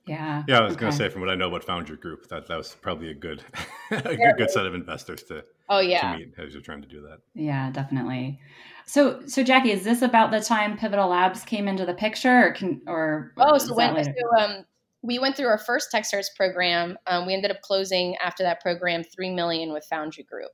yeah. 0.08 0.44
Yeah, 0.48 0.60
I 0.60 0.62
was 0.62 0.74
okay. 0.74 0.82
going 0.82 0.92
to 0.92 0.98
say, 0.98 1.10
from 1.10 1.22
what 1.22 1.30
I 1.30 1.36
know 1.36 1.48
about 1.48 1.64
Foundry 1.64 1.98
Group, 1.98 2.28
that 2.30 2.48
that 2.48 2.56
was 2.56 2.76
probably 2.82 3.10
a 3.10 3.14
good, 3.14 3.44
a 3.92 4.16
good, 4.16 4.38
good 4.38 4.52
set 4.52 4.66
of 4.66 4.74
investors 4.74 5.24
to. 5.24 5.44
Oh 5.68 5.80
yeah. 5.80 6.12
To 6.12 6.18
meet 6.20 6.34
as 6.38 6.54
you're 6.54 6.62
trying 6.62 6.82
to 6.84 6.88
do 6.88 7.02
that. 7.02 7.20
Yeah, 7.34 7.72
definitely. 7.72 8.40
So, 8.86 9.22
so 9.26 9.44
Jackie, 9.44 9.72
is 9.72 9.84
this 9.84 10.04
about 10.04 10.30
the 10.30 10.42
time 10.42 10.78
Pivotal 10.78 11.10
Labs 11.10 11.44
came 11.44 11.68
into 11.68 11.86
the 11.86 11.96
picture, 11.96 12.48
or 12.48 12.52
can 12.52 12.82
or? 12.88 13.34
Oh, 13.38 13.58
so 13.58 13.74
when 13.74 14.04
so 14.04 14.12
um, 14.40 14.66
we 15.02 15.18
went 15.18 15.36
through 15.36 15.48
our 15.48 15.58
first 15.58 15.90
TechStars 15.92 16.28
program, 16.36 16.98
um, 17.08 17.26
we 17.26 17.34
ended 17.34 17.50
up 17.50 17.62
closing 17.62 18.16
after 18.18 18.44
that 18.44 18.62
program 18.62 19.04
three 19.04 19.34
million 19.34 19.74
with 19.74 19.86
Foundry 19.90 20.24
Group, 20.24 20.52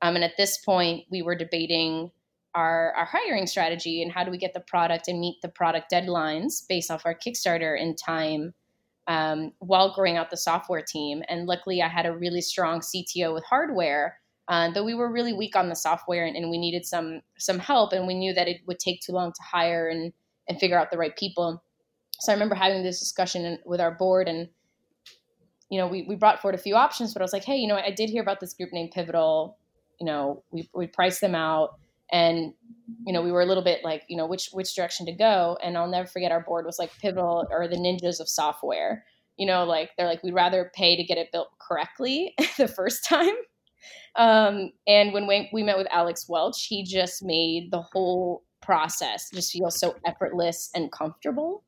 um, 0.00 0.14
and 0.14 0.24
at 0.24 0.38
this 0.38 0.56
point 0.58 1.04
we 1.10 1.20
were 1.20 1.34
debating 1.34 2.10
our, 2.54 2.94
our 2.96 3.04
hiring 3.04 3.46
strategy 3.46 4.02
and 4.02 4.10
how 4.10 4.24
do 4.24 4.30
we 4.30 4.38
get 4.38 4.54
the 4.54 4.60
product 4.60 5.08
and 5.08 5.20
meet 5.20 5.36
the 5.42 5.48
product 5.48 5.92
deadlines 5.92 6.66
based 6.66 6.90
off 6.90 7.04
our 7.04 7.14
Kickstarter 7.14 7.78
in 7.78 7.94
time 7.94 8.54
um, 9.08 9.52
while 9.58 9.94
growing 9.94 10.16
out 10.16 10.30
the 10.30 10.36
software 10.36 10.82
team. 10.82 11.22
And 11.28 11.46
luckily, 11.46 11.82
I 11.82 11.88
had 11.88 12.06
a 12.06 12.16
really 12.16 12.40
strong 12.40 12.80
CTO 12.80 13.32
with 13.32 13.44
hardware. 13.44 14.18
Uh, 14.48 14.70
though 14.70 14.84
we 14.84 14.94
were 14.94 15.10
really 15.10 15.32
weak 15.32 15.56
on 15.56 15.68
the 15.68 15.74
software 15.74 16.24
and, 16.24 16.36
and, 16.36 16.50
we 16.50 16.56
needed 16.56 16.86
some 16.86 17.20
some 17.36 17.58
help, 17.58 17.92
and 17.92 18.06
we 18.06 18.14
knew 18.14 18.32
that 18.32 18.46
it 18.46 18.60
would 18.66 18.78
take 18.78 19.00
too 19.00 19.12
long 19.12 19.32
to 19.32 19.42
hire 19.42 19.88
and 19.88 20.12
and 20.48 20.60
figure 20.60 20.78
out 20.78 20.90
the 20.92 20.98
right 20.98 21.16
people. 21.16 21.62
So 22.20 22.30
I 22.30 22.34
remember 22.34 22.54
having 22.54 22.84
this 22.84 23.00
discussion 23.00 23.58
with 23.64 23.80
our 23.80 23.90
board, 23.90 24.28
and 24.28 24.48
you 25.68 25.80
know, 25.80 25.88
we, 25.88 26.04
we 26.08 26.14
brought 26.14 26.40
forward 26.40 26.54
a 26.54 26.62
few 26.62 26.76
options, 26.76 27.12
but 27.12 27.22
I 27.22 27.24
was 27.24 27.32
like, 27.32 27.42
hey, 27.42 27.56
you 27.56 27.66
know, 27.66 27.76
I 27.76 27.90
did 27.90 28.08
hear 28.08 28.22
about 28.22 28.38
this 28.38 28.54
group 28.54 28.70
named 28.72 28.92
Pivotal. 28.92 29.58
You 29.98 30.06
know, 30.06 30.44
we 30.52 30.68
we 30.72 30.86
priced 30.86 31.20
them 31.20 31.34
out 31.34 31.78
and 32.12 32.52
you 33.04 33.12
know 33.12 33.22
we 33.22 33.32
were 33.32 33.40
a 33.40 33.46
little 33.46 33.64
bit 33.64 33.82
like 33.82 34.02
you 34.08 34.16
know 34.16 34.26
which 34.26 34.50
which 34.52 34.74
direction 34.74 35.06
to 35.06 35.12
go 35.12 35.58
and 35.62 35.76
i'll 35.76 35.88
never 35.88 36.06
forget 36.06 36.32
our 36.32 36.42
board 36.42 36.64
was 36.64 36.78
like 36.78 36.90
pivotal 36.98 37.46
or 37.50 37.68
the 37.68 37.76
ninjas 37.76 38.20
of 38.20 38.28
software. 38.28 39.04
You 39.36 39.46
know 39.46 39.64
like 39.64 39.90
they're 39.96 40.06
like 40.06 40.22
we'd 40.22 40.32
rather 40.32 40.70
pay 40.74 40.96
to 40.96 41.04
get 41.04 41.18
it 41.18 41.30
built 41.32 41.48
correctly 41.58 42.34
the 42.56 42.68
first 42.68 43.04
time. 43.04 43.34
Um, 44.16 44.72
and 44.86 45.12
when 45.12 45.26
we, 45.26 45.50
we 45.52 45.62
met 45.62 45.76
with 45.76 45.86
alex 45.90 46.26
welch 46.26 46.66
he 46.66 46.82
just 46.82 47.22
made 47.22 47.70
the 47.70 47.82
whole 47.82 48.42
process 48.62 49.28
just 49.32 49.52
feel 49.52 49.70
so 49.70 49.94
effortless 50.06 50.70
and 50.74 50.90
comfortable. 50.90 51.64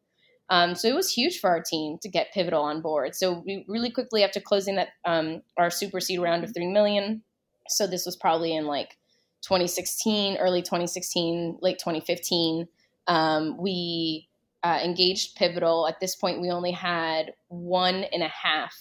Um, 0.51 0.75
so 0.75 0.89
it 0.89 0.95
was 0.95 1.13
huge 1.13 1.41
for 1.41 1.51
our 1.51 1.63
team 1.63 1.99
to 2.01 2.09
get 2.09 2.33
pivotal 2.33 2.63
on 2.63 2.81
board. 2.81 3.15
So 3.15 3.43
we 3.45 3.67
really 3.69 3.91
quickly 3.91 4.25
after 4.25 4.41
closing 4.41 4.77
that 4.77 4.89
um, 5.05 5.43
our 5.59 5.69
super 5.69 6.01
seed 6.01 6.21
round 6.21 6.43
of 6.43 6.55
3 6.55 6.69
million 6.69 7.23
so 7.69 7.87
this 7.87 8.07
was 8.07 8.17
probably 8.17 8.55
in 8.55 8.67
like 8.67 8.97
2016, 9.43 10.37
early 10.39 10.63
2016, 10.63 11.59
late 11.61 11.79
2015, 11.79 12.69
um, 13.07 13.57
we 13.59 14.29
uh, 14.63 14.81
engaged 14.83 15.37
Pivotal. 15.37 15.87
At 15.89 16.01
this 16.01 16.15
point, 16.15 16.41
we 16.41 16.51
only 16.51 16.73
had 16.73 17.33
one 17.49 18.05
and 18.13 18.23
a 18.23 18.29
half. 18.29 18.75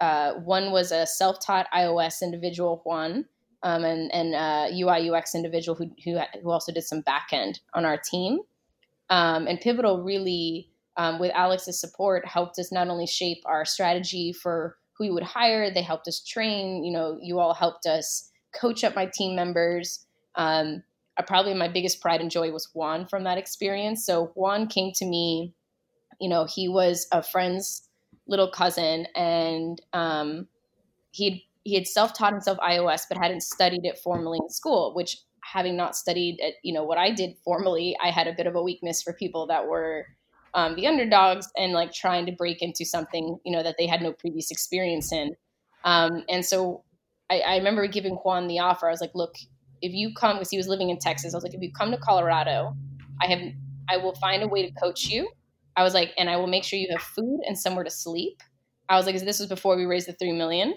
Uh, 0.00 0.34
one 0.34 0.70
was 0.70 0.92
a 0.92 1.06
self-taught 1.06 1.66
iOS 1.74 2.22
individual, 2.22 2.80
one, 2.84 3.24
um, 3.62 3.84
and 3.84 4.12
and 4.12 4.34
uh, 4.34 4.68
UI 4.72 5.10
UX 5.10 5.34
individual 5.34 5.76
who, 5.76 5.90
who 6.04 6.20
who 6.40 6.50
also 6.50 6.70
did 6.72 6.84
some 6.84 7.02
backend 7.02 7.58
on 7.74 7.84
our 7.84 7.98
team. 7.98 8.40
Um, 9.10 9.46
and 9.46 9.60
Pivotal 9.60 10.02
really, 10.02 10.70
um, 10.96 11.18
with 11.18 11.32
Alex's 11.34 11.80
support, 11.80 12.26
helped 12.26 12.58
us 12.58 12.70
not 12.70 12.88
only 12.88 13.06
shape 13.06 13.42
our 13.46 13.64
strategy 13.64 14.32
for 14.32 14.76
who 14.92 15.04
we 15.04 15.10
would 15.10 15.22
hire. 15.22 15.72
They 15.72 15.82
helped 15.82 16.06
us 16.06 16.22
train. 16.22 16.84
You 16.84 16.92
know, 16.92 17.18
you 17.20 17.40
all 17.40 17.54
helped 17.54 17.86
us 17.86 18.30
coach 18.52 18.84
up 18.84 18.94
my 18.94 19.06
team 19.06 19.34
members. 19.36 20.06
Um, 20.34 20.82
I 21.16 21.22
probably 21.22 21.54
my 21.54 21.68
biggest 21.68 22.00
pride 22.00 22.20
and 22.20 22.30
joy 22.30 22.52
was 22.52 22.68
Juan 22.72 23.06
from 23.06 23.24
that 23.24 23.38
experience. 23.38 24.06
So 24.06 24.30
Juan 24.34 24.68
came 24.68 24.92
to 24.94 25.04
me, 25.04 25.52
you 26.20 26.28
know, 26.28 26.46
he 26.46 26.68
was 26.68 27.08
a 27.12 27.22
friend's 27.22 27.88
little 28.26 28.50
cousin, 28.50 29.06
and 29.16 29.80
um, 29.92 30.46
he 31.10 31.46
he 31.64 31.74
had 31.74 31.86
self 31.86 32.16
taught 32.16 32.32
himself 32.32 32.58
iOS, 32.58 33.02
but 33.08 33.18
hadn't 33.18 33.42
studied 33.42 33.84
it 33.84 33.98
formally 33.98 34.38
in 34.40 34.48
school. 34.50 34.94
Which, 34.94 35.18
having 35.42 35.76
not 35.76 35.96
studied 35.96 36.36
it, 36.40 36.54
you 36.62 36.72
know, 36.72 36.84
what 36.84 36.98
I 36.98 37.10
did 37.10 37.36
formally, 37.44 37.96
I 38.02 38.10
had 38.10 38.26
a 38.26 38.32
bit 38.32 38.46
of 38.46 38.54
a 38.54 38.62
weakness 38.62 39.02
for 39.02 39.12
people 39.12 39.46
that 39.48 39.66
were 39.66 40.06
um, 40.54 40.76
the 40.76 40.86
underdogs 40.86 41.48
and 41.56 41.72
like 41.72 41.92
trying 41.92 42.26
to 42.26 42.32
break 42.32 42.62
into 42.62 42.84
something, 42.84 43.38
you 43.44 43.52
know, 43.52 43.62
that 43.62 43.76
they 43.78 43.86
had 43.86 44.02
no 44.02 44.12
previous 44.12 44.50
experience 44.50 45.12
in. 45.12 45.36
Um, 45.84 46.24
and 46.28 46.44
so 46.44 46.84
I, 47.30 47.40
I 47.40 47.56
remember 47.56 47.86
giving 47.86 48.14
Juan 48.14 48.48
the 48.48 48.58
offer. 48.60 48.88
I 48.88 48.90
was 48.90 49.00
like, 49.00 49.14
look, 49.14 49.34
if 49.82 49.92
you 49.92 50.12
come, 50.14 50.36
because 50.36 50.50
he 50.50 50.56
was 50.56 50.68
living 50.68 50.90
in 50.90 50.98
Texas, 50.98 51.34
I 51.34 51.36
was 51.36 51.44
like, 51.44 51.54
if 51.54 51.62
you 51.62 51.72
come 51.72 51.90
to 51.90 51.98
Colorado, 51.98 52.74
I 53.22 53.26
have, 53.26 53.40
I 53.88 53.96
will 53.98 54.14
find 54.14 54.42
a 54.42 54.48
way 54.48 54.66
to 54.66 54.80
coach 54.80 55.06
you. 55.06 55.28
I 55.76 55.82
was 55.82 55.94
like, 55.94 56.12
and 56.18 56.28
I 56.28 56.36
will 56.36 56.46
make 56.46 56.64
sure 56.64 56.78
you 56.78 56.88
have 56.90 57.02
food 57.02 57.40
and 57.46 57.58
somewhere 57.58 57.84
to 57.84 57.90
sleep. 57.90 58.42
I 58.88 58.96
was 58.96 59.06
like, 59.06 59.18
this 59.20 59.38
was 59.38 59.48
before 59.48 59.76
we 59.76 59.84
raised 59.84 60.08
the 60.08 60.12
three 60.14 60.32
million. 60.32 60.74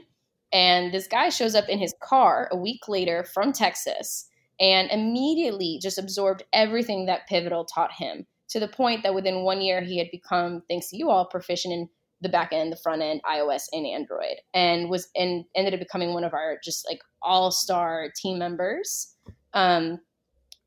And 0.54 0.94
this 0.94 1.08
guy 1.08 1.30
shows 1.30 1.56
up 1.56 1.70
in 1.70 1.80
his 1.80 1.96
car 2.04 2.50
a 2.52 2.58
week 2.58 2.88
later 2.88 3.24
from 3.24 3.54
Texas 3.54 4.28
and 4.60 4.92
immediately 4.92 5.80
just 5.82 5.98
absorbed 5.98 6.44
everything 6.54 7.06
that 7.06 7.28
Pivotal 7.28 7.66
taught 7.66 7.94
him 7.94 8.28
to 8.50 8.60
the 8.60 8.68
point 8.68 9.02
that 9.04 9.16
within 9.16 9.44
one 9.44 9.62
year 9.62 9.82
he 9.82 9.98
had 9.98 10.12
become, 10.12 10.62
thanks 10.70 10.90
to 10.90 10.98
you 10.98 11.10
all, 11.10 11.26
proficient 11.26 11.74
in 11.74 11.90
the 12.22 12.30
back 12.30 12.54
end, 12.54 12.72
the 12.72 12.78
front 12.78 13.02
end, 13.02 13.22
iOS 13.30 13.64
and 13.72 13.86
Android, 13.86 14.38
and 14.54 14.90
was 14.90 15.10
and 15.16 15.46
ended 15.56 15.74
up 15.74 15.80
becoming 15.80 16.14
one 16.14 16.24
of 16.24 16.34
our 16.34 16.58
just 16.64 16.86
like 16.88 17.02
all 17.22 17.52
star 17.52 18.10
team 18.16 18.38
members. 18.40 19.16
Um, 19.54 20.00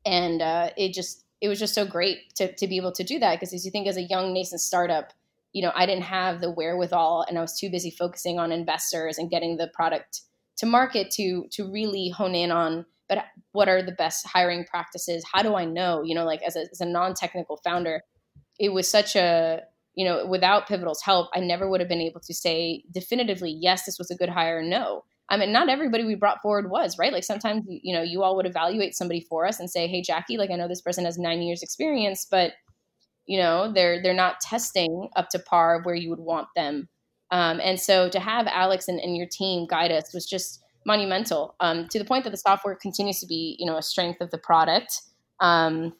and 0.05 0.41
uh, 0.41 0.69
it 0.77 0.93
just 0.93 1.25
it 1.41 1.47
was 1.47 1.59
just 1.59 1.73
so 1.73 1.85
great 1.85 2.33
to 2.35 2.53
to 2.55 2.67
be 2.67 2.77
able 2.77 2.91
to 2.93 3.03
do 3.03 3.19
that 3.19 3.35
because 3.35 3.53
as 3.53 3.65
you 3.65 3.71
think 3.71 3.87
as 3.87 3.97
a 3.97 4.03
young 4.03 4.33
nascent 4.33 4.61
startup, 4.61 5.13
you 5.53 5.61
know, 5.61 5.71
I 5.75 5.85
didn't 5.85 6.03
have 6.03 6.41
the 6.41 6.51
wherewithal, 6.51 7.25
and 7.27 7.37
I 7.37 7.41
was 7.41 7.57
too 7.57 7.69
busy 7.69 7.91
focusing 7.91 8.39
on 8.39 8.51
investors 8.51 9.17
and 9.17 9.29
getting 9.29 9.57
the 9.57 9.67
product 9.73 10.21
to 10.57 10.65
market 10.65 11.11
to 11.11 11.45
to 11.51 11.71
really 11.71 12.09
hone 12.09 12.35
in 12.35 12.51
on 12.51 12.85
but 13.07 13.25
what 13.51 13.69
are 13.69 13.81
the 13.81 13.91
best 13.91 14.25
hiring 14.27 14.65
practices 14.65 15.23
how 15.31 15.41
do 15.41 15.55
i 15.55 15.65
know 15.65 16.01
you 16.03 16.15
know 16.15 16.25
like 16.25 16.41
as 16.43 16.55
a, 16.55 16.61
as 16.71 16.81
a 16.81 16.85
non-technical 16.85 17.57
founder 17.57 18.01
it 18.59 18.69
was 18.69 18.87
such 18.87 19.15
a 19.15 19.61
you 19.95 20.05
know, 20.05 20.25
without 20.25 20.67
Pivotal's 20.67 21.01
help, 21.01 21.29
I 21.33 21.39
never 21.39 21.69
would 21.69 21.79
have 21.79 21.89
been 21.89 22.01
able 22.01 22.21
to 22.21 22.33
say 22.33 22.83
definitively, 22.91 23.51
yes, 23.51 23.85
this 23.85 23.97
was 23.97 24.11
a 24.11 24.15
good 24.15 24.29
hire, 24.29 24.61
no. 24.61 25.03
I 25.29 25.37
mean, 25.37 25.51
not 25.51 25.69
everybody 25.69 26.03
we 26.03 26.15
brought 26.15 26.41
forward 26.41 26.69
was, 26.69 26.99
right? 26.99 27.11
Like 27.11 27.23
sometimes, 27.23 27.63
you 27.67 27.95
know, 27.95 28.03
you 28.03 28.21
all 28.21 28.35
would 28.35 28.45
evaluate 28.45 28.95
somebody 28.95 29.21
for 29.21 29.47
us 29.47 29.59
and 29.59 29.69
say, 29.69 29.87
hey, 29.87 30.01
Jackie, 30.01 30.37
like 30.37 30.51
I 30.51 30.55
know 30.55 30.67
this 30.67 30.81
person 30.81 31.05
has 31.05 31.17
nine 31.17 31.41
years 31.41 31.63
experience, 31.63 32.27
but 32.29 32.53
you 33.25 33.39
know, 33.39 33.71
they're 33.73 34.03
they're 34.03 34.13
not 34.13 34.39
testing 34.39 35.09
up 35.15 35.29
to 35.29 35.39
par 35.39 35.81
where 35.81 35.95
you 35.95 36.11
would 36.11 36.19
want 36.19 36.47
them. 36.55 36.87
Um, 37.31 37.59
and 37.63 37.79
so 37.79 38.07
to 38.09 38.19
have 38.19 38.45
Alex 38.47 38.87
and, 38.87 38.99
and 38.99 39.17
your 39.17 39.25
team 39.25 39.65
guide 39.67 39.91
us 39.91 40.13
was 40.13 40.27
just 40.27 40.63
monumental 40.85 41.55
um, 41.59 41.87
to 41.87 41.97
the 41.97 42.05
point 42.05 42.23
that 42.25 42.29
the 42.29 42.37
software 42.37 42.75
continues 42.75 43.19
to 43.19 43.25
be, 43.25 43.55
you 43.57 43.65
know, 43.65 43.77
a 43.77 43.81
strength 43.81 44.21
of 44.21 44.29
the 44.29 44.37
product. 44.37 45.01
Um, 45.39 45.93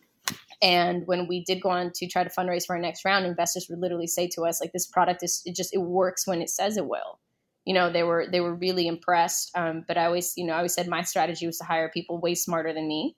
and 0.62 1.06
when 1.08 1.28
we 1.28 1.44
did 1.44 1.62
go 1.62 1.70
on 1.70 1.92
to 1.96 2.08
try 2.08 2.24
to 2.24 2.30
fundraise 2.30 2.66
for 2.66 2.76
our 2.76 2.82
next 2.82 3.06
round, 3.06 3.26
investors 3.26 3.68
would 3.70 3.80
literally 3.80 4.08
say 4.08 4.28
to 4.30 4.44
us, 4.44 4.62
like, 4.62 4.72
this 4.74 4.88
product 4.88 5.24
is 5.24 5.42
it 5.46 5.56
just 5.56 5.74
it 5.74 5.80
works 5.82 6.28
when 6.28 6.42
it 6.42 6.50
says 6.50 6.78
it 6.78 6.88
will. 6.88 7.20
you 7.66 7.74
know 7.74 7.92
they 7.92 8.04
were 8.04 8.28
they 8.32 8.42
were 8.42 8.56
really 8.56 8.88
impressed. 8.88 9.52
Um, 9.56 9.84
but 9.88 9.98
i 9.98 10.06
always 10.06 10.34
you 10.38 10.46
know 10.46 10.54
i 10.54 10.58
always 10.58 10.74
said 10.74 10.88
my 10.88 11.02
strategy 11.04 11.46
was 11.48 11.58
to 11.60 11.66
hire 11.66 11.90
people 11.90 12.20
way 12.20 12.36
smarter 12.36 12.74
than 12.74 12.88
me. 12.88 13.16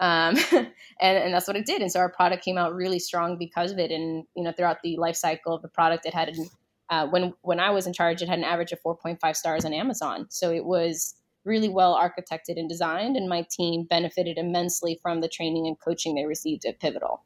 Um, 0.00 0.36
and, 0.52 0.68
and 1.00 1.34
that's 1.34 1.48
what 1.48 1.56
it 1.56 1.66
did. 1.66 1.82
And 1.82 1.90
so 1.92 2.00
our 2.00 2.10
product 2.12 2.44
came 2.44 2.58
out 2.58 2.74
really 2.74 3.00
strong 3.00 3.36
because 3.38 3.72
of 3.72 3.78
it. 3.78 3.90
And 3.90 4.24
you 4.36 4.44
know 4.44 4.52
throughout 4.52 4.78
the 4.82 4.96
life 4.96 5.16
cycle 5.16 5.54
of 5.54 5.62
the 5.62 5.68
product 5.68 6.06
it 6.06 6.14
had 6.14 6.28
an, 6.30 6.48
uh, 6.90 7.06
when 7.08 7.34
when 7.42 7.60
i 7.60 7.70
was 7.70 7.86
in 7.86 7.92
charge 7.92 8.22
it 8.22 8.28
had 8.28 8.38
an 8.38 8.44
average 8.44 8.72
of 8.72 8.80
4.5 8.82 9.36
stars 9.36 9.64
on 9.64 9.72
amazon. 9.74 10.26
So 10.30 10.52
it 10.52 10.64
was 10.64 11.14
really 11.44 11.68
well 11.68 11.94
architected 11.94 12.56
and 12.56 12.68
designed 12.68 13.16
and 13.16 13.28
my 13.28 13.46
team 13.50 13.84
benefited 13.84 14.38
immensely 14.38 14.98
from 15.02 15.20
the 15.20 15.28
training 15.28 15.66
and 15.66 15.78
coaching 15.80 16.14
they 16.14 16.24
received 16.24 16.64
at 16.64 16.80
pivotal 16.80 17.22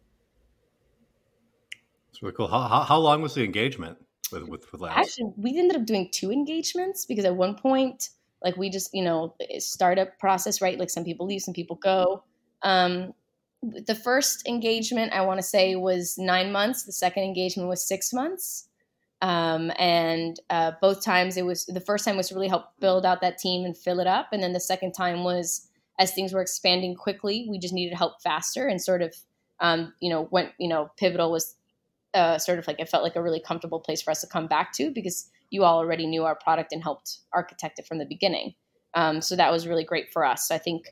it's 2.11 2.23
really 2.23 2.35
cool 2.35 2.49
how, 2.49 2.63
how, 2.69 2.81
how 2.83 2.99
long 2.99 3.23
was 3.23 3.35
the 3.35 3.45
engagement 3.45 3.99
with 4.33 4.49
with, 4.49 4.73
with 4.73 4.81
labs? 4.81 4.97
Actually, 4.97 5.33
we 5.37 5.59
ended 5.59 5.77
up 5.77 5.87
doing 5.87 6.09
two 6.11 6.33
engagements 6.33 7.05
because 7.07 7.25
at 7.25 7.37
one 7.37 7.55
point, 7.55 8.09
like 8.43 8.57
we 8.57 8.71
just 8.71 8.93
you 8.93 9.05
know 9.05 9.35
startup 9.59 10.19
process, 10.19 10.61
right? 10.61 10.79
Like 10.79 10.91
some 10.91 11.05
people 11.05 11.27
leave, 11.27 11.43
some 11.43 11.55
people 11.55 11.77
go. 11.77 12.25
Um, 12.63 13.13
the 13.63 13.95
first 13.95 14.47
engagement 14.49 15.13
I 15.13 15.21
want 15.23 15.39
to 15.39 15.43
say 15.43 15.77
was 15.77 16.17
nine 16.19 16.51
months. 16.51 16.85
The 16.85 16.93
second 16.93 17.23
engagement 17.23 17.69
was 17.69 17.87
six 17.87 18.13
months. 18.13 18.69
Um, 19.23 19.71
and 19.79 20.39
uh, 20.51 20.73
both 20.81 21.03
times 21.03 21.37
it 21.37 21.47
was 21.47 21.65
the 21.67 21.81
first 21.81 22.05
time 22.05 22.17
was 22.17 22.33
really 22.33 22.49
help 22.49 22.65
build 22.81 23.07
out 23.07 23.21
that 23.21 23.39
team 23.39 23.65
and 23.65 23.77
fill 23.77 24.01
it 24.01 24.07
up, 24.07 24.29
and 24.33 24.43
then 24.43 24.53
the 24.53 24.61
second 24.61 24.93
time 24.93 25.25
was 25.25 25.69
as 25.99 26.13
things 26.13 26.33
were 26.33 26.43
expanding 26.43 26.97
quickly, 26.97 27.47
we 27.49 27.59
just 27.59 27.73
needed 27.73 27.95
help 27.95 28.21
faster 28.23 28.67
and 28.67 28.83
sort 28.83 29.03
of 29.03 29.15
um, 29.61 29.93
you 30.01 30.11
know 30.11 30.29
went 30.31 30.51
you 30.59 30.69
know 30.69 30.91
pivotal 30.99 31.31
was 31.31 31.55
uh, 32.15 32.39
sort 32.39 32.59
of 32.59 32.67
like 32.67 32.81
it 32.81 32.89
felt 32.89 33.05
like 33.05 33.17
a 33.17 33.23
really 33.23 33.41
comfortable 33.41 33.81
place 33.81 34.03
for 34.03 34.11
us 34.11 34.21
to 34.21 34.27
come 34.27 34.47
back 34.47 34.73
to 34.75 34.91
because 34.91 35.31
you 35.51 35.65
all 35.65 35.79
already 35.79 36.07
knew 36.07 36.25
our 36.25 36.35
product 36.35 36.73
and 36.73 36.83
helped 36.83 37.19
architect 37.33 37.79
it 37.79 37.87
from 37.87 37.99
the 37.99 38.07
beginning. 38.07 38.55
Um, 38.95 39.21
so 39.21 39.37
that 39.37 39.53
was 39.53 39.67
really 39.67 39.85
great 39.85 40.13
for 40.13 40.25
us. 40.25 40.51
I 40.51 40.59
think 40.59 40.87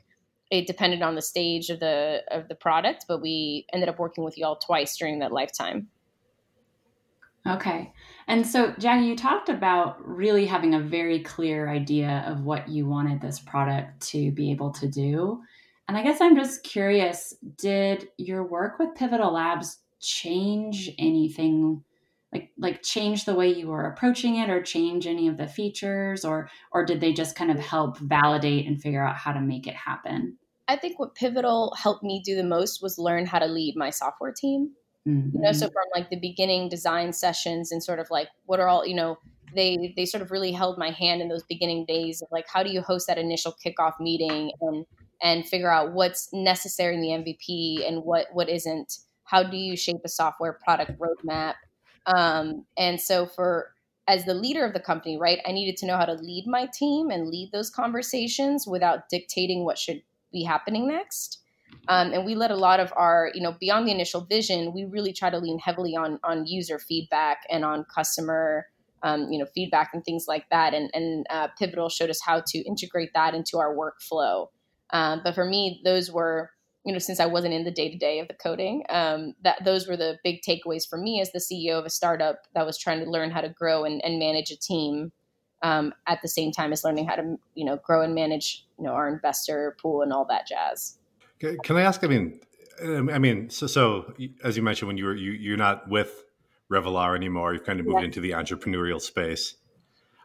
it 0.49 0.67
depended 0.67 1.01
on 1.01 1.15
the 1.15 1.21
stage 1.21 1.69
of 1.69 1.79
the 1.79 2.23
of 2.31 2.47
the 2.47 2.55
product, 2.55 3.05
but 3.07 3.21
we 3.21 3.65
ended 3.73 3.89
up 3.89 3.99
working 3.99 4.23
with 4.23 4.37
you 4.37 4.45
all 4.45 4.57
twice 4.57 4.97
during 4.97 5.19
that 5.19 5.31
lifetime. 5.31 5.89
Okay. 7.51 7.91
And 8.27 8.47
so, 8.47 8.73
Jackie, 8.79 9.05
you 9.05 9.15
talked 9.15 9.49
about 9.49 9.97
really 10.07 10.45
having 10.45 10.73
a 10.73 10.79
very 10.79 11.19
clear 11.19 11.69
idea 11.69 12.23
of 12.25 12.43
what 12.43 12.69
you 12.69 12.87
wanted 12.87 13.19
this 13.19 13.39
product 13.39 14.01
to 14.11 14.31
be 14.31 14.51
able 14.51 14.71
to 14.73 14.87
do. 14.87 15.41
And 15.87 15.97
I 15.97 16.03
guess 16.03 16.21
I'm 16.21 16.37
just 16.37 16.63
curious 16.63 17.35
did 17.57 18.07
your 18.17 18.47
work 18.47 18.79
with 18.79 18.95
Pivotal 18.95 19.33
Labs 19.33 19.79
change 19.99 20.89
anything 20.97 21.83
like 22.33 22.49
like 22.57 22.81
change 22.81 23.25
the 23.25 23.35
way 23.35 23.53
you 23.53 23.67
were 23.67 23.85
approaching 23.85 24.37
it 24.37 24.49
or 24.49 24.61
change 24.61 25.05
any 25.05 25.27
of 25.27 25.37
the 25.37 25.47
features 25.47 26.23
or 26.23 26.49
or 26.71 26.85
did 26.85 27.01
they 27.01 27.13
just 27.13 27.35
kind 27.35 27.51
of 27.51 27.59
help 27.59 27.97
validate 27.99 28.65
and 28.65 28.81
figure 28.81 29.05
out 29.05 29.15
how 29.15 29.31
to 29.31 29.41
make 29.41 29.67
it 29.67 29.75
happen 29.75 30.37
i 30.67 30.75
think 30.75 30.97
what 30.97 31.13
pivotal 31.13 31.73
helped 31.77 32.03
me 32.03 32.21
do 32.25 32.35
the 32.35 32.43
most 32.43 32.81
was 32.81 32.97
learn 32.97 33.25
how 33.25 33.37
to 33.37 33.45
lead 33.45 33.75
my 33.75 33.89
software 33.89 34.33
team 34.35 34.71
mm-hmm. 35.07 35.37
you 35.37 35.41
know 35.41 35.51
so 35.51 35.67
from 35.67 35.83
like 35.95 36.09
the 36.09 36.19
beginning 36.19 36.69
design 36.69 37.13
sessions 37.13 37.71
and 37.71 37.83
sort 37.83 37.99
of 37.99 38.07
like 38.09 38.29
what 38.45 38.59
are 38.59 38.67
all 38.67 38.85
you 38.85 38.95
know 38.95 39.17
they 39.53 39.93
they 39.95 40.05
sort 40.05 40.21
of 40.21 40.31
really 40.31 40.51
held 40.51 40.77
my 40.77 40.89
hand 40.89 41.21
in 41.21 41.27
those 41.27 41.43
beginning 41.43 41.85
days 41.85 42.21
of 42.21 42.27
like 42.31 42.45
how 42.51 42.63
do 42.63 42.71
you 42.71 42.81
host 42.81 43.07
that 43.07 43.17
initial 43.17 43.55
kickoff 43.65 43.99
meeting 43.99 44.51
and 44.61 44.85
and 45.21 45.47
figure 45.47 45.71
out 45.71 45.93
what's 45.93 46.29
necessary 46.33 46.95
in 46.95 47.01
the 47.01 47.09
mvp 47.09 47.87
and 47.87 48.03
what 48.03 48.27
what 48.33 48.49
isn't? 48.49 48.97
How 49.23 49.43
do 49.43 49.55
you 49.55 49.77
shape 49.77 50.01
a 50.03 50.09
software 50.09 50.53
product 50.53 50.99
roadmap? 50.99 51.53
Um, 52.05 52.65
and 52.77 52.99
so 52.99 53.25
for 53.25 53.71
as 54.07 54.25
the 54.25 54.33
leader 54.33 54.65
of 54.65 54.73
the 54.73 54.79
company 54.79 55.17
right 55.17 55.39
i 55.45 55.51
needed 55.51 55.77
to 55.77 55.85
know 55.85 55.95
how 55.95 56.05
to 56.05 56.13
lead 56.13 56.45
my 56.47 56.67
team 56.73 57.11
and 57.11 57.27
lead 57.27 57.51
those 57.53 57.69
conversations 57.69 58.65
without 58.65 59.07
dictating 59.09 59.63
what 59.63 59.77
should 59.77 60.01
be 60.31 60.43
happening 60.43 60.87
next 60.87 61.40
um, 61.87 62.13
and 62.13 62.25
we 62.25 62.35
let 62.35 62.51
a 62.51 62.55
lot 62.55 62.79
of 62.79 62.93
our 62.95 63.31
you 63.33 63.41
know 63.41 63.55
beyond 63.59 63.87
the 63.87 63.91
initial 63.91 64.21
vision 64.21 64.73
we 64.73 64.85
really 64.85 65.13
try 65.13 65.29
to 65.29 65.37
lean 65.37 65.59
heavily 65.59 65.95
on 65.95 66.19
on 66.23 66.45
user 66.45 66.79
feedback 66.79 67.43
and 67.49 67.65
on 67.65 67.85
customer 67.93 68.67
um, 69.03 69.31
you 69.31 69.39
know 69.39 69.45
feedback 69.53 69.91
and 69.93 70.03
things 70.03 70.25
like 70.27 70.45
that 70.49 70.73
and, 70.73 70.89
and 70.93 71.25
uh, 71.29 71.47
pivotal 71.57 71.89
showed 71.89 72.09
us 72.09 72.21
how 72.25 72.41
to 72.47 72.59
integrate 72.59 73.11
that 73.13 73.33
into 73.33 73.57
our 73.57 73.75
workflow 73.75 74.47
um, 74.91 75.21
but 75.23 75.33
for 75.33 75.45
me 75.45 75.81
those 75.83 76.11
were 76.11 76.51
you 76.85 76.93
know, 76.93 76.99
since 76.99 77.19
I 77.19 77.27
wasn't 77.27 77.53
in 77.53 77.63
the 77.63 77.71
day 77.71 77.91
to 77.91 77.97
day 77.97 78.19
of 78.19 78.27
the 78.27 78.33
coding, 78.33 78.83
um, 78.89 79.35
that 79.43 79.63
those 79.63 79.87
were 79.87 79.97
the 79.97 80.17
big 80.23 80.41
takeaways 80.41 80.87
for 80.89 80.97
me 80.97 81.21
as 81.21 81.31
the 81.31 81.39
CEO 81.39 81.77
of 81.77 81.85
a 81.85 81.89
startup 81.89 82.47
that 82.55 82.65
was 82.65 82.77
trying 82.77 83.03
to 83.03 83.09
learn 83.09 83.29
how 83.29 83.41
to 83.41 83.49
grow 83.49 83.83
and, 83.83 84.03
and 84.03 84.17
manage 84.17 84.49
a 84.49 84.57
team 84.57 85.11
um, 85.61 85.93
at 86.07 86.21
the 86.23 86.27
same 86.27 86.51
time 86.51 86.73
as 86.73 86.83
learning 86.83 87.07
how 87.07 87.15
to, 87.15 87.37
you 87.53 87.65
know, 87.65 87.77
grow 87.85 88.01
and 88.01 88.15
manage, 88.15 88.65
you 88.79 88.85
know, 88.85 88.93
our 88.93 89.07
investor 89.07 89.77
pool 89.79 90.01
and 90.01 90.11
all 90.11 90.25
that 90.25 90.47
jazz. 90.47 90.97
Can 91.41 91.77
I 91.77 91.81
ask? 91.81 92.03
I 92.03 92.07
mean, 92.07 92.39
I 92.83 93.19
mean, 93.19 93.49
so, 93.49 93.67
so 93.67 94.13
as 94.43 94.57
you 94.57 94.63
mentioned, 94.63 94.87
when 94.87 94.97
you 94.97 95.05
were 95.05 95.15
you, 95.15 95.31
you're 95.31 95.57
not 95.57 95.89
with 95.89 96.23
Revolar 96.71 97.15
anymore, 97.15 97.53
you've 97.53 97.65
kind 97.65 97.79
of 97.79 97.85
moved 97.85 97.99
yeah. 97.99 98.05
into 98.05 98.21
the 98.21 98.31
entrepreneurial 98.31 99.01
space. 99.01 99.55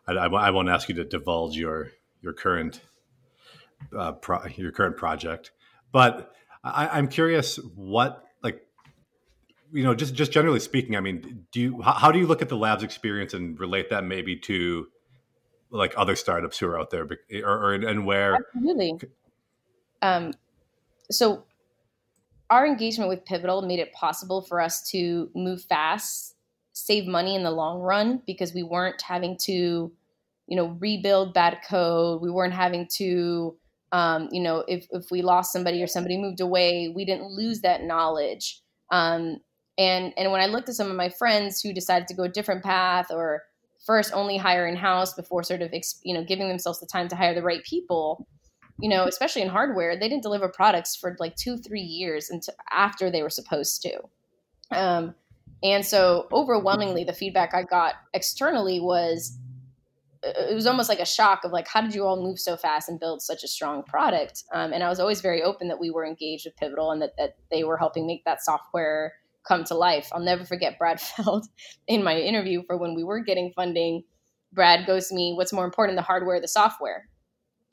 I, 0.07 0.12
I, 0.12 0.26
I, 0.26 0.50
won't 0.50 0.68
ask 0.68 0.88
you 0.88 0.94
to 0.96 1.05
divulge 1.05 1.57
your 1.57 1.90
your 2.22 2.33
current 2.33 2.81
uh, 3.96 4.12
pro, 4.12 4.46
your 4.57 4.72
current 4.72 4.96
project, 4.96 5.50
but 5.90 6.33
I, 6.62 6.98
am 6.98 7.09
curious 7.09 7.57
what 7.74 8.24
like 8.42 8.61
you 9.72 9.83
know 9.83 9.94
just 9.94 10.14
just 10.14 10.33
generally 10.33 10.61
speaking. 10.61 10.96
I 10.96 11.00
mean, 11.00 11.46
do 11.50 11.61
you 11.61 11.83
how, 11.83 11.92
how, 11.92 12.12
do 12.12 12.18
you 12.18 12.26
look 12.26 12.42
at 12.42 12.48
the 12.48 12.57
labs 12.57 12.83
experience 12.83 13.35
and 13.35 13.59
relate 13.59 13.90
that 13.90 14.05
maybe 14.05 14.37
to 14.37 14.87
like 15.70 15.94
other 15.96 16.14
startups 16.14 16.59
who 16.59 16.68
are 16.68 16.79
out 16.79 16.90
there, 16.90 17.09
or, 17.42 17.50
or 17.50 17.74
and 17.74 18.07
where 18.07 18.37
absolutely. 18.37 18.98
Um, 20.02 20.33
so 21.11 21.45
our 22.51 22.66
engagement 22.66 23.09
with 23.09 23.25
Pivotal 23.25 23.62
made 23.62 23.79
it 23.79 23.92
possible 23.92 24.42
for 24.42 24.61
us 24.61 24.88
to 24.90 25.31
move 25.35 25.62
fast, 25.62 26.37
save 26.73 27.07
money 27.07 27.35
in 27.35 27.42
the 27.42 27.51
long 27.51 27.81
run 27.81 28.23
because 28.27 28.55
we 28.55 28.62
weren't 28.62 29.03
having 29.03 29.37
to, 29.38 29.92
you 30.47 30.57
know, 30.57 30.77
rebuild 30.79 31.35
bad 31.35 31.59
code. 31.69 32.23
We 32.23 32.31
weren't 32.31 32.55
having 32.55 32.87
to 32.97 33.57
um, 33.92 34.29
you 34.31 34.42
know, 34.42 34.64
if, 34.66 34.87
if 34.90 35.11
we 35.11 35.23
lost 35.23 35.53
somebody 35.53 35.83
or 35.83 35.87
somebody 35.87 36.19
moved 36.19 36.40
away, 36.40 36.92
we 36.95 37.05
didn't 37.05 37.31
lose 37.31 37.61
that 37.61 37.83
knowledge. 37.83 38.61
Um, 38.90 39.38
and 39.79 40.12
and 40.16 40.33
when 40.33 40.40
I 40.40 40.47
looked 40.47 40.69
at 40.69 40.75
some 40.75 40.90
of 40.90 40.97
my 40.97 41.09
friends 41.09 41.61
who 41.61 41.73
decided 41.73 42.09
to 42.09 42.14
go 42.14 42.25
a 42.25 42.29
different 42.29 42.64
path 42.64 43.07
or 43.11 43.45
first 43.85 44.12
only 44.12 44.37
hire 44.37 44.66
in 44.66 44.75
house 44.75 45.14
before 45.14 45.42
sort 45.42 45.62
of 45.62 45.73
you 46.03 46.14
know 46.14 46.25
giving 46.25 46.49
themselves 46.49 46.81
the 46.81 46.87
time 46.87 47.09
to 47.09 47.16
hire 47.16 47.35
the 47.35 47.42
right 47.42 47.62
people, 47.64 48.27
you 48.81 48.89
know, 48.89 49.07
especially 49.07 49.43
in 49.43 49.49
hardware, 49.49 49.99
they 49.99 50.09
didn't 50.09 50.23
deliver 50.23 50.49
products 50.49 50.95
for 50.97 51.17
like 51.19 51.37
two 51.37 51.57
three 51.57 51.81
years 51.81 52.31
until 52.31 52.55
after 52.71 53.11
they 53.11 53.23
were 53.23 53.31
supposed 53.31 53.83
to. 53.83 53.99
Um, 54.71 55.15
and 55.62 55.85
so 55.85 56.29
overwhelmingly, 56.33 57.05
the 57.05 57.12
feedback 57.12 57.55
I 57.55 57.62
got 57.62 57.95
externally 58.12 58.81
was 58.81 59.39
it 60.23 60.55
was 60.55 60.67
almost 60.67 60.89
like 60.89 60.99
a 60.99 61.07
shock 61.07 61.45
of 61.45 61.53
like 61.53 61.69
how 61.69 61.81
did 61.81 61.95
you 61.95 62.05
all 62.05 62.23
move 62.23 62.39
so 62.39 62.57
fast 62.57 62.89
and 62.89 62.99
build 62.99 63.23
such 63.23 63.45
a 63.45 63.49
strong 63.49 63.83
product? 63.83 64.45
Um, 64.53 64.73
and 64.73 64.83
i 64.83 64.89
was 64.89 64.99
always 64.99 65.21
very 65.21 65.43
open 65.43 65.69
that 65.69 65.79
we 65.79 65.91
were 65.91 66.05
engaged 66.05 66.47
with 66.47 66.57
pivotal 66.57 66.91
and 66.91 67.01
that, 67.01 67.17
that 67.17 67.37
they 67.51 67.65
were 67.65 67.77
helping 67.77 68.07
make 68.07 68.25
that 68.25 68.43
software 68.43 69.15
come 69.47 69.65
to 69.65 69.75
life. 69.75 70.09
I'll 70.12 70.21
never 70.21 70.45
forget 70.45 70.79
brad 70.79 71.01
feld 71.17 71.47
in 71.87 72.03
my 72.03 72.19
interview 72.19 72.62
for 72.67 72.77
when 72.77 72.95
we 72.95 73.05
were 73.05 73.21
getting 73.21 73.53
funding. 73.53 74.03
Brad 74.53 74.87
goes 74.87 75.09
to 75.09 75.15
me 75.15 75.35
what's 75.37 75.53
more 75.53 75.65
important 75.65 75.97
the 75.97 76.03
hardware 76.03 76.37
or 76.37 76.41
the 76.41 76.49
software? 76.49 77.09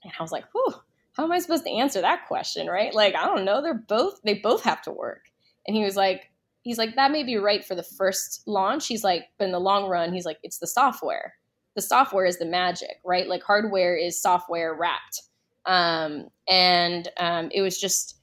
And 0.04 0.14
i 0.20 0.22
was 0.22 0.32
like 0.32 0.46
whew 0.54 0.74
how 1.14 1.24
am 1.24 1.32
i 1.32 1.40
supposed 1.40 1.64
to 1.64 1.72
answer 1.72 2.02
that 2.02 2.28
question 2.28 2.68
right 2.68 2.94
like 2.94 3.16
i 3.16 3.26
don't 3.26 3.46
know 3.46 3.62
they're 3.62 3.74
both 3.74 4.22
they 4.24 4.36
both 4.36 4.64
have 4.64 4.82
to 4.82 4.92
work 4.92 5.26
and 5.68 5.76
he 5.76 5.84
was 5.84 5.96
like 5.96 6.30
he's 6.62 6.78
like 6.78 6.96
that 6.96 7.12
may 7.12 7.24
be 7.24 7.38
right 7.38 7.66
for 7.66 7.76
the 7.76 7.84
first 7.84 8.44
launch 8.48 8.88
he's 8.88 9.04
like 9.04 9.26
but 9.38 9.46
in 9.46 9.52
the 9.52 9.60
long 9.60 9.88
run 9.88 10.14
he's 10.14 10.26
like 10.26 10.40
it's 10.44 10.60
the 10.60 10.68
software 10.68 11.34
the 11.76 11.82
software 11.82 12.26
is 12.26 12.38
the 12.38 12.46
magic, 12.46 13.00
right? 13.04 13.28
Like 13.28 13.44
hardware 13.44 13.96
is 13.96 14.22
software 14.22 14.74
wrapped. 14.74 15.22
Um, 15.66 16.28
and 16.48 17.08
um, 17.18 17.50
it 17.52 17.62
was 17.62 17.80
just 17.80 18.20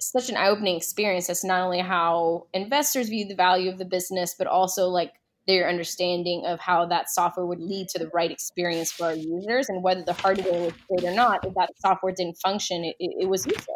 such 0.00 0.28
an 0.28 0.36
eye-opening 0.36 0.76
experience 0.76 1.28
as 1.30 1.44
not 1.44 1.62
only 1.62 1.80
how 1.80 2.46
investors 2.52 3.08
view 3.08 3.26
the 3.26 3.34
value 3.34 3.70
of 3.70 3.78
the 3.78 3.84
business, 3.84 4.34
but 4.36 4.46
also 4.46 4.88
like 4.88 5.12
their 5.46 5.68
understanding 5.68 6.44
of 6.46 6.58
how 6.60 6.86
that 6.86 7.10
software 7.10 7.44
would 7.44 7.60
lead 7.60 7.88
to 7.88 7.98
the 7.98 8.08
right 8.14 8.30
experience 8.30 8.90
for 8.90 9.04
our 9.06 9.14
users 9.14 9.68
and 9.68 9.82
whether 9.82 10.02
the 10.02 10.12
hardware 10.12 10.64
was 10.64 10.72
great 10.88 11.04
or 11.04 11.14
not, 11.14 11.44
if 11.44 11.52
that 11.54 11.70
software 11.76 12.12
didn't 12.12 12.38
function, 12.38 12.84
it, 12.84 12.96
it, 12.98 13.14
it 13.20 13.28
was 13.28 13.44
useless. 13.44 13.66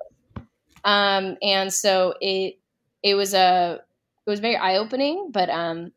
Um, 0.85 1.37
and 1.43 1.73
so 1.73 2.15
it 2.21 2.55
it 3.03 3.15
was 3.15 3.35
a 3.35 3.81
it 4.27 4.31
was 4.31 4.41
very 4.41 4.57
eye 4.57 4.77
opening, 4.77 5.31
but 5.33 5.49
um, 5.51 5.93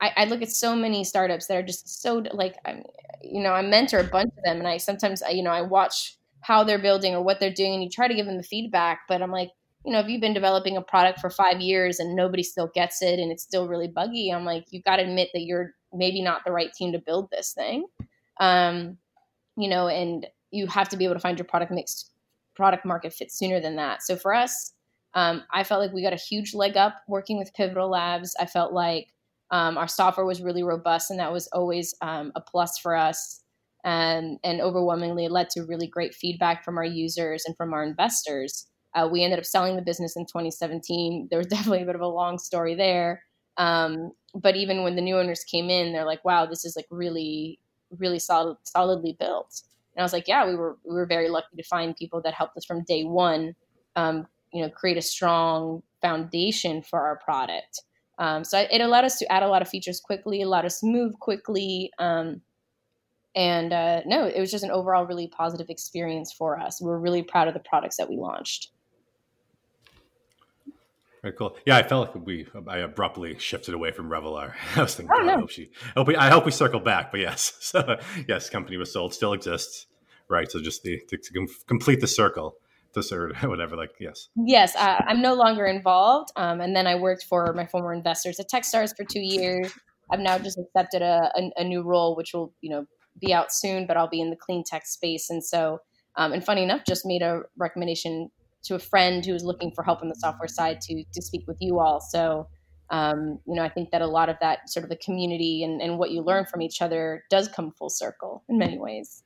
I, 0.00 0.12
I, 0.16 0.24
look 0.24 0.42
at 0.42 0.50
so 0.50 0.74
many 0.74 1.04
startups 1.04 1.46
that 1.46 1.56
are 1.56 1.62
just 1.62 2.02
so 2.02 2.24
like, 2.32 2.56
I'm, 2.64 2.82
you 3.22 3.40
know, 3.40 3.52
I 3.52 3.62
mentor 3.62 4.00
a 4.00 4.04
bunch 4.04 4.32
of 4.36 4.42
them, 4.44 4.58
and 4.58 4.66
I 4.66 4.78
sometimes, 4.78 5.22
you 5.30 5.44
know, 5.44 5.52
I 5.52 5.62
watch 5.62 6.16
how 6.40 6.64
they're 6.64 6.80
building 6.80 7.14
or 7.14 7.22
what 7.22 7.38
they're 7.38 7.52
doing, 7.52 7.74
and 7.74 7.82
you 7.82 7.88
try 7.88 8.08
to 8.08 8.14
give 8.14 8.26
them 8.26 8.36
the 8.36 8.42
feedback. 8.42 9.02
But 9.08 9.22
I'm 9.22 9.30
like, 9.30 9.50
you 9.84 9.92
know, 9.92 10.00
if 10.00 10.08
you've 10.08 10.20
been 10.20 10.34
developing 10.34 10.76
a 10.76 10.82
product 10.82 11.20
for 11.20 11.30
five 11.30 11.60
years 11.60 11.98
and 11.98 12.14
nobody 12.14 12.42
still 12.42 12.70
gets 12.74 13.02
it, 13.02 13.18
and 13.18 13.32
it's 13.32 13.42
still 13.42 13.66
really 13.68 13.88
buggy, 13.88 14.30
I'm 14.30 14.44
like, 14.44 14.66
you've 14.70 14.84
got 14.84 14.96
to 14.96 15.02
admit 15.02 15.30
that 15.34 15.42
you're 15.42 15.72
maybe 15.92 16.22
not 16.22 16.42
the 16.44 16.52
right 16.52 16.72
team 16.72 16.92
to 16.92 16.98
build 16.98 17.30
this 17.30 17.52
thing. 17.52 17.86
Um, 18.40 18.98
you 19.56 19.68
know, 19.68 19.88
and 19.88 20.26
you 20.50 20.66
have 20.66 20.88
to 20.90 20.96
be 20.96 21.04
able 21.04 21.14
to 21.14 21.20
find 21.20 21.38
your 21.38 21.46
product 21.46 21.72
mix, 21.72 22.10
product 22.54 22.84
market 22.84 23.12
fit 23.12 23.32
sooner 23.32 23.60
than 23.60 23.76
that. 23.76 24.02
So 24.02 24.16
for 24.16 24.34
us, 24.34 24.72
um, 25.14 25.42
I 25.52 25.64
felt 25.64 25.80
like 25.80 25.92
we 25.92 26.02
got 26.02 26.12
a 26.12 26.16
huge 26.16 26.54
leg 26.54 26.76
up 26.76 26.94
working 27.08 27.38
with 27.38 27.52
Pivotal 27.54 27.90
Labs. 27.90 28.34
I 28.40 28.46
felt 28.46 28.72
like 28.72 29.08
um, 29.50 29.76
our 29.76 29.88
software 29.88 30.24
was 30.24 30.40
really 30.40 30.62
robust, 30.62 31.10
and 31.10 31.20
that 31.20 31.32
was 31.32 31.48
always 31.48 31.94
um, 32.00 32.32
a 32.34 32.40
plus 32.40 32.78
for 32.78 32.94
us. 32.96 33.40
And, 33.84 34.38
and 34.44 34.60
overwhelmingly, 34.60 35.26
led 35.28 35.50
to 35.50 35.64
really 35.64 35.88
great 35.88 36.14
feedback 36.14 36.64
from 36.64 36.78
our 36.78 36.84
users 36.84 37.42
and 37.44 37.56
from 37.56 37.74
our 37.74 37.82
investors. 37.82 38.68
Uh, 38.94 39.08
we 39.10 39.22
ended 39.22 39.38
up 39.38 39.44
selling 39.44 39.76
the 39.76 39.82
business 39.82 40.16
in 40.16 40.26
2017. 40.26 41.28
There 41.30 41.38
was 41.38 41.46
definitely 41.48 41.82
a 41.82 41.86
bit 41.86 41.94
of 41.94 42.00
a 42.00 42.06
long 42.06 42.38
story 42.38 42.74
there. 42.74 43.22
Um, 43.56 44.12
but 44.34 44.56
even 44.56 44.82
when 44.82 44.96
the 44.96 45.02
new 45.02 45.18
owners 45.18 45.44
came 45.44 45.70
in, 45.70 45.92
they're 45.92 46.06
like, 46.06 46.24
"Wow, 46.24 46.46
this 46.46 46.64
is 46.64 46.74
like 46.76 46.86
really, 46.90 47.58
really 47.98 48.18
solid, 48.18 48.56
solidly 48.62 49.16
built." 49.18 49.62
And 49.94 50.02
I 50.02 50.04
was 50.04 50.12
like, 50.12 50.26
"Yeah, 50.26 50.46
we 50.46 50.56
were 50.56 50.78
we 50.84 50.94
were 50.94 51.06
very 51.06 51.28
lucky 51.28 51.56
to 51.56 51.62
find 51.62 51.94
people 51.96 52.22
that 52.22 52.34
helped 52.34 52.56
us 52.56 52.64
from 52.64 52.82
day 52.84 53.04
one, 53.04 53.54
um, 53.96 54.26
you 54.52 54.62
know, 54.62 54.70
create 54.70 54.96
a 54.96 55.02
strong 55.02 55.82
foundation 56.00 56.82
for 56.82 57.00
our 57.00 57.16
product." 57.16 57.82
Um, 58.18 58.44
so 58.44 58.66
it 58.70 58.80
allowed 58.80 59.04
us 59.04 59.18
to 59.18 59.32
add 59.32 59.42
a 59.42 59.48
lot 59.48 59.62
of 59.62 59.68
features 59.68 60.00
quickly, 60.00 60.42
allowed 60.42 60.64
us 60.64 60.80
to 60.80 60.86
move 60.86 61.18
quickly. 61.18 61.90
Um, 61.98 62.40
and 63.34 63.72
uh, 63.72 64.02
no, 64.04 64.26
it 64.26 64.38
was 64.38 64.50
just 64.50 64.64
an 64.64 64.70
overall 64.70 65.06
really 65.06 65.26
positive 65.28 65.70
experience 65.70 66.32
for 66.32 66.58
us. 66.58 66.80
We 66.80 66.88
we're 66.88 66.98
really 66.98 67.22
proud 67.22 67.48
of 67.48 67.54
the 67.54 67.60
products 67.60 67.96
that 67.96 68.08
we 68.08 68.16
launched. 68.16 68.71
Very 71.22 71.34
cool. 71.34 71.56
Yeah, 71.64 71.76
I 71.76 71.84
felt 71.84 72.16
like 72.16 72.26
we 72.26 72.46
I 72.66 72.78
abruptly 72.78 73.38
shifted 73.38 73.74
away 73.74 73.92
from 73.92 74.10
Revolar. 74.10 74.54
I 74.76 74.82
was 74.82 74.96
thinking, 74.96 75.14
oh, 75.16 75.22
no. 75.22 75.34
I 75.34 75.38
hope 75.38 75.50
she, 75.50 75.70
I 75.84 76.00
hope 76.00 76.08
we, 76.08 76.16
I 76.16 76.30
hope 76.30 76.44
we 76.44 76.50
circle 76.50 76.80
back. 76.80 77.12
But 77.12 77.20
yes, 77.20 77.52
so 77.60 77.96
yes, 78.28 78.50
company 78.50 78.76
was 78.76 78.92
sold, 78.92 79.14
still 79.14 79.32
exists, 79.32 79.86
right? 80.28 80.50
So 80.50 80.60
just 80.60 80.82
the 80.82 81.00
to, 81.08 81.16
to 81.16 81.46
complete 81.68 82.00
the 82.00 82.08
circle, 82.08 82.56
the 82.94 83.02
third, 83.02 83.36
whatever. 83.44 83.76
Like 83.76 83.92
yes, 84.00 84.28
yes, 84.34 84.74
uh, 84.74 85.00
I'm 85.06 85.22
no 85.22 85.34
longer 85.34 85.64
involved. 85.64 86.32
Um, 86.34 86.60
and 86.60 86.74
then 86.74 86.88
I 86.88 86.96
worked 86.96 87.24
for 87.28 87.52
my 87.52 87.66
former 87.66 87.92
investors 87.92 88.40
at 88.40 88.50
TechStars 88.50 88.96
for 88.96 89.04
two 89.04 89.20
years. 89.20 89.72
I've 90.10 90.20
now 90.20 90.38
just 90.38 90.58
accepted 90.58 91.02
a, 91.02 91.30
a, 91.36 91.60
a 91.60 91.64
new 91.64 91.82
role, 91.82 92.16
which 92.16 92.34
will 92.34 92.52
you 92.62 92.70
know 92.70 92.86
be 93.20 93.32
out 93.32 93.52
soon, 93.52 93.86
but 93.86 93.96
I'll 93.96 94.08
be 94.08 94.20
in 94.20 94.30
the 94.30 94.36
clean 94.36 94.64
tech 94.64 94.86
space. 94.86 95.30
And 95.30 95.44
so, 95.44 95.82
um, 96.16 96.32
and 96.32 96.44
funny 96.44 96.64
enough, 96.64 96.80
just 96.84 97.06
made 97.06 97.22
a 97.22 97.42
recommendation 97.56 98.32
to 98.64 98.74
a 98.74 98.78
friend 98.78 99.24
who 99.24 99.32
was 99.32 99.44
looking 99.44 99.72
for 99.72 99.82
help 99.82 100.02
on 100.02 100.08
the 100.08 100.14
software 100.14 100.48
side 100.48 100.80
to 100.82 101.04
to 101.12 101.22
speak 101.22 101.46
with 101.46 101.56
you 101.60 101.80
all. 101.80 102.00
So 102.00 102.48
um, 102.92 103.38
you 103.46 103.54
know, 103.54 103.62
I 103.62 103.70
think 103.70 103.90
that 103.90 104.02
a 104.02 104.06
lot 104.06 104.28
of 104.28 104.36
that 104.40 104.68
sort 104.68 104.84
of 104.84 104.90
the 104.90 104.96
community 104.96 105.64
and, 105.64 105.80
and 105.80 105.98
what 105.98 106.10
you 106.10 106.20
learn 106.20 106.44
from 106.44 106.60
each 106.60 106.82
other 106.82 107.24
does 107.30 107.48
come 107.48 107.72
full 107.72 107.88
circle 107.88 108.44
in 108.50 108.58
many 108.58 108.78
ways. 108.78 109.24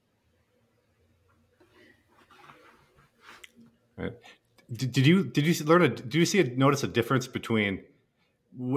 Did, 4.72 5.06
you 5.06 5.24
did 5.24 5.46
you 5.46 5.64
learn 5.64 5.82
a 5.82 5.88
did 5.88 6.14
you 6.14 6.26
see 6.26 6.40
a, 6.40 6.44
notice 6.44 6.82
a 6.82 6.88
difference 6.88 7.26
between 7.26 7.82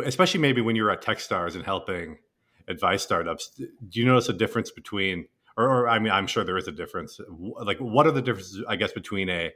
especially 0.05 0.39
maybe 0.39 0.61
when 0.61 0.75
you 0.75 0.83
were 0.83 0.91
at 0.91 1.03
TechStars 1.03 1.55
and 1.55 1.65
helping 1.65 2.19
advise 2.67 3.01
startups 3.01 3.49
do 3.57 3.67
you 3.99 4.05
notice 4.05 4.29
a 4.29 4.33
difference 4.33 4.71
between 4.71 5.25
or, 5.57 5.65
or, 5.65 5.89
I 5.89 5.99
mean 5.99 6.13
I'm 6.13 6.27
sure 6.27 6.43
there 6.43 6.57
is 6.57 6.67
a 6.67 6.71
difference 6.71 7.19
like 7.63 7.79
what 7.79 8.07
are 8.07 8.11
the 8.11 8.21
differences 8.21 8.63
I 8.67 8.75
guess 8.75 8.93
between 8.93 9.29
a 9.29 9.51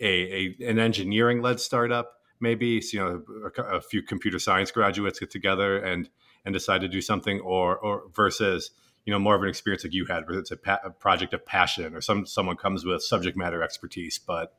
a, 0.00 0.56
a 0.60 0.70
an 0.70 0.78
engineering 0.78 1.42
led 1.42 1.60
startup 1.60 2.14
maybe 2.40 2.80
so, 2.80 2.96
you 2.96 3.02
know 3.02 3.50
a, 3.56 3.62
a, 3.76 3.80
few 3.80 4.02
computer 4.02 4.38
science 4.38 4.70
graduates 4.70 5.18
get 5.18 5.30
together 5.30 5.78
and 5.78 6.08
and 6.44 6.52
decide 6.52 6.80
to 6.80 6.88
do 6.88 7.00
something 7.00 7.40
or 7.40 7.76
or 7.78 8.04
versus 8.14 8.70
you 9.04 9.12
know 9.12 9.18
more 9.18 9.34
of 9.34 9.42
an 9.42 9.48
experience 9.48 9.84
like 9.84 9.92
you 9.92 10.04
had 10.06 10.26
where 10.28 10.38
it's 10.38 10.50
a, 10.50 10.56
pa- 10.56 10.80
a 10.84 10.90
project 10.90 11.32
of 11.32 11.44
passion 11.44 11.94
or 11.94 12.00
some 12.00 12.26
someone 12.26 12.56
comes 12.56 12.84
with 12.84 13.02
subject 13.02 13.36
matter 13.36 13.62
expertise 13.62 14.18
but 14.18 14.54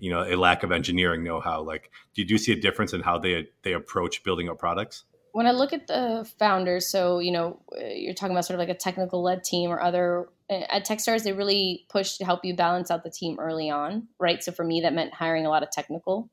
you 0.00 0.10
know 0.10 0.22
a 0.22 0.34
lack 0.34 0.62
of 0.64 0.72
engineering 0.72 1.22
know-how. 1.22 1.62
Like 1.62 1.92
do 2.14 2.22
you, 2.22 2.28
do 2.28 2.34
you 2.34 2.38
see 2.38 2.52
a 2.52 2.60
difference 2.60 2.92
in 2.92 3.02
how 3.02 3.18
they 3.18 3.48
they 3.62 3.74
approach 3.74 4.24
building 4.24 4.48
up 4.48 4.58
products 4.58 5.04
when 5.32 5.46
i 5.46 5.50
look 5.50 5.72
at 5.72 5.86
the 5.86 6.28
founders 6.38 6.86
so 6.86 7.18
you 7.18 7.32
know 7.32 7.60
you're 7.94 8.14
talking 8.14 8.32
about 8.32 8.44
sort 8.44 8.60
of 8.60 8.66
like 8.66 8.74
a 8.74 8.78
technical 8.78 9.22
led 9.22 9.42
team 9.44 9.70
or 9.70 9.80
other 9.80 10.28
at 10.50 10.84
Techstars, 10.84 11.22
they 11.22 11.32
really 11.32 11.86
push 11.88 12.16
to 12.16 12.24
help 12.24 12.44
you 12.44 12.56
balance 12.56 12.90
out 12.90 13.04
the 13.04 13.10
team 13.10 13.38
early 13.38 13.70
on, 13.70 14.08
right? 14.18 14.42
So 14.42 14.50
for 14.50 14.64
me, 14.64 14.80
that 14.80 14.92
meant 14.92 15.14
hiring 15.14 15.46
a 15.46 15.48
lot 15.48 15.62
of 15.62 15.70
technical 15.70 16.28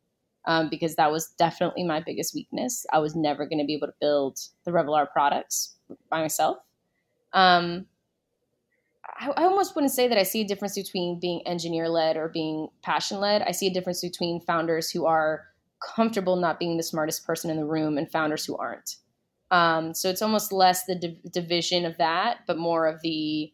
um, 0.45 0.69
because 0.69 0.95
that 0.95 1.12
was 1.12 1.33
definitely 1.38 1.83
my 1.83 2.01
biggest 2.01 2.33
weakness. 2.33 2.86
I 2.91 2.97
was 2.97 3.15
never 3.15 3.45
going 3.45 3.60
to 3.60 3.65
be 3.65 3.75
able 3.75 3.88
to 3.88 3.93
build 4.01 4.39
the 4.65 4.71
Revolar 4.71 5.07
products 5.12 5.75
by 6.10 6.21
myself. 6.21 6.57
Um, 7.33 7.86
I, 9.19 9.29
I 9.38 9.43
almost 9.43 9.75
wouldn't 9.75 9.93
say 9.93 10.07
that 10.07 10.17
I 10.17 10.23
see 10.23 10.41
a 10.41 10.47
difference 10.47 10.75
between 10.75 11.19
being 11.19 11.45
engineer 11.45 11.88
led 11.88 12.17
or 12.17 12.27
being 12.29 12.69
passion 12.81 13.19
led. 13.19 13.43
I 13.43 13.51
see 13.51 13.67
a 13.67 13.73
difference 13.73 14.01
between 14.01 14.41
founders 14.41 14.89
who 14.89 15.05
are 15.05 15.43
comfortable 15.80 16.36
not 16.36 16.60
being 16.60 16.78
the 16.78 16.84
smartest 16.84 17.26
person 17.26 17.50
in 17.50 17.58
the 17.58 17.66
room 17.66 17.98
and 17.98 18.12
founders 18.12 18.46
who 18.46 18.58
aren't. 18.58 18.96
Um, 19.52 19.94
so 19.94 20.10
it's 20.10 20.22
almost 20.22 20.52
less 20.52 20.86
the 20.86 21.18
division 21.32 21.86
of 21.86 21.98
that, 21.98 22.40
but 22.48 22.58
more 22.58 22.88
of 22.88 23.02
the 23.02 23.52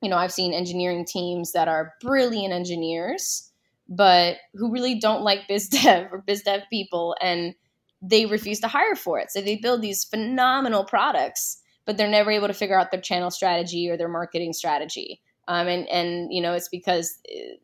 you 0.00 0.08
know, 0.08 0.16
I've 0.16 0.32
seen 0.32 0.52
engineering 0.52 1.04
teams 1.04 1.52
that 1.52 1.68
are 1.68 1.94
brilliant 2.00 2.54
engineers, 2.54 3.50
but 3.88 4.38
who 4.54 4.72
really 4.72 4.98
don't 4.98 5.22
like 5.22 5.48
biz 5.48 5.68
dev 5.82 6.12
or 6.12 6.22
biz 6.26 6.42
dev 6.42 6.62
people 6.70 7.16
and 7.20 7.54
they 8.02 8.24
refuse 8.24 8.60
to 8.60 8.68
hire 8.68 8.96
for 8.96 9.18
it. 9.18 9.30
So 9.30 9.42
they 9.42 9.56
build 9.56 9.82
these 9.82 10.04
phenomenal 10.04 10.84
products, 10.84 11.60
but 11.84 11.98
they're 11.98 12.08
never 12.08 12.30
able 12.30 12.46
to 12.46 12.54
figure 12.54 12.78
out 12.78 12.90
their 12.90 13.00
channel 13.00 13.30
strategy 13.30 13.90
or 13.90 13.98
their 13.98 14.08
marketing 14.08 14.54
strategy. 14.54 15.20
Um, 15.48 15.66
and, 15.66 15.86
and, 15.88 16.32
you 16.32 16.40
know, 16.40 16.54
it's 16.54 16.68
because 16.68 17.18
uh, 17.28 17.56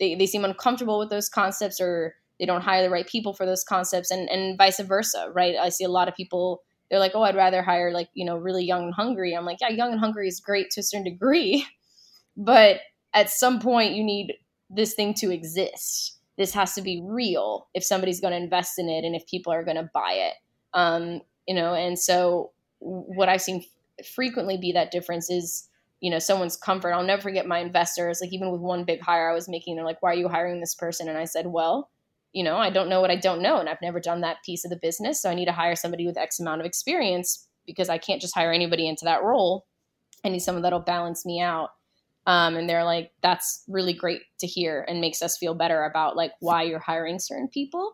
they, 0.00 0.16
they 0.16 0.26
seem 0.26 0.44
uncomfortable 0.44 0.98
with 0.98 1.10
those 1.10 1.28
concepts 1.28 1.80
or 1.80 2.16
they 2.38 2.46
don't 2.46 2.62
hire 2.62 2.82
the 2.82 2.90
right 2.90 3.06
people 3.06 3.32
for 3.32 3.46
those 3.46 3.64
concepts 3.64 4.10
and, 4.10 4.28
and 4.28 4.56
vice 4.56 4.80
versa, 4.80 5.30
right? 5.32 5.56
I 5.56 5.68
see 5.70 5.84
a 5.84 5.88
lot 5.88 6.08
of 6.08 6.14
people 6.14 6.62
they're 6.90 6.98
like, 6.98 7.12
oh, 7.14 7.22
I'd 7.22 7.36
rather 7.36 7.62
hire 7.62 7.92
like, 7.92 8.08
you 8.14 8.24
know, 8.24 8.36
really 8.36 8.64
young 8.64 8.84
and 8.84 8.94
hungry. 8.94 9.34
I'm 9.34 9.44
like, 9.44 9.58
yeah, 9.60 9.68
young 9.68 9.92
and 9.92 10.00
hungry 10.00 10.28
is 10.28 10.40
great 10.40 10.70
to 10.70 10.80
a 10.80 10.82
certain 10.82 11.04
degree. 11.04 11.66
But 12.40 12.82
at 13.14 13.30
some 13.30 13.58
point, 13.58 13.94
you 13.94 14.04
need 14.04 14.34
this 14.70 14.94
thing 14.94 15.12
to 15.14 15.32
exist. 15.32 16.18
This 16.36 16.54
has 16.54 16.72
to 16.74 16.82
be 16.82 17.02
real 17.04 17.66
if 17.74 17.82
somebody's 17.82 18.20
going 18.20 18.30
to 18.30 18.40
invest 18.40 18.78
in 18.78 18.88
it 18.88 19.04
and 19.04 19.16
if 19.16 19.26
people 19.26 19.52
are 19.52 19.64
going 19.64 19.76
to 19.76 19.90
buy 19.92 20.12
it. 20.12 20.34
Um, 20.72 21.22
you 21.48 21.54
know, 21.56 21.74
and 21.74 21.98
so 21.98 22.52
what 22.78 23.28
I've 23.28 23.42
seen 23.42 23.64
frequently 24.14 24.56
be 24.56 24.70
that 24.70 24.92
difference 24.92 25.30
is, 25.30 25.68
you 26.00 26.12
know, 26.12 26.20
someone's 26.20 26.56
comfort. 26.56 26.92
I'll 26.92 27.02
never 27.02 27.22
forget 27.22 27.44
my 27.44 27.58
investors. 27.58 28.20
Like 28.20 28.32
even 28.32 28.52
with 28.52 28.60
one 28.60 28.84
big 28.84 29.00
hire 29.00 29.28
I 29.28 29.34
was 29.34 29.48
making, 29.48 29.74
they're 29.74 29.84
like, 29.84 30.00
"Why 30.00 30.12
are 30.12 30.14
you 30.14 30.28
hiring 30.28 30.60
this 30.60 30.76
person?" 30.76 31.08
And 31.08 31.18
I 31.18 31.24
said, 31.24 31.48
"Well, 31.48 31.90
you 32.32 32.44
know, 32.44 32.56
I 32.56 32.70
don't 32.70 32.88
know 32.88 33.00
what 33.00 33.10
I 33.10 33.16
don't 33.16 33.42
know, 33.42 33.58
and 33.58 33.68
I've 33.68 33.82
never 33.82 34.00
done 34.00 34.20
that 34.20 34.42
piece 34.44 34.64
of 34.64 34.70
the 34.70 34.78
business. 34.80 35.20
So 35.20 35.30
I 35.30 35.34
need 35.34 35.46
to 35.46 35.52
hire 35.52 35.76
somebody 35.76 36.06
with 36.06 36.18
X 36.18 36.38
amount 36.40 36.60
of 36.60 36.66
experience 36.66 37.46
because 37.66 37.88
I 37.88 37.98
can't 37.98 38.20
just 38.20 38.34
hire 38.34 38.52
anybody 38.52 38.88
into 38.88 39.04
that 39.04 39.22
role. 39.22 39.66
I 40.24 40.28
need 40.28 40.40
someone 40.40 40.62
that'll 40.62 40.80
balance 40.80 41.24
me 41.24 41.40
out. 41.40 41.70
Um, 42.26 42.56
and 42.56 42.68
they're 42.68 42.84
like, 42.84 43.12
that's 43.22 43.62
really 43.68 43.94
great 43.94 44.20
to 44.40 44.46
hear 44.46 44.84
and 44.86 45.00
makes 45.00 45.22
us 45.22 45.38
feel 45.38 45.54
better 45.54 45.84
about 45.84 46.16
like 46.16 46.32
why 46.40 46.62
you're 46.62 46.78
hiring 46.78 47.18
certain 47.18 47.48
people. 47.48 47.92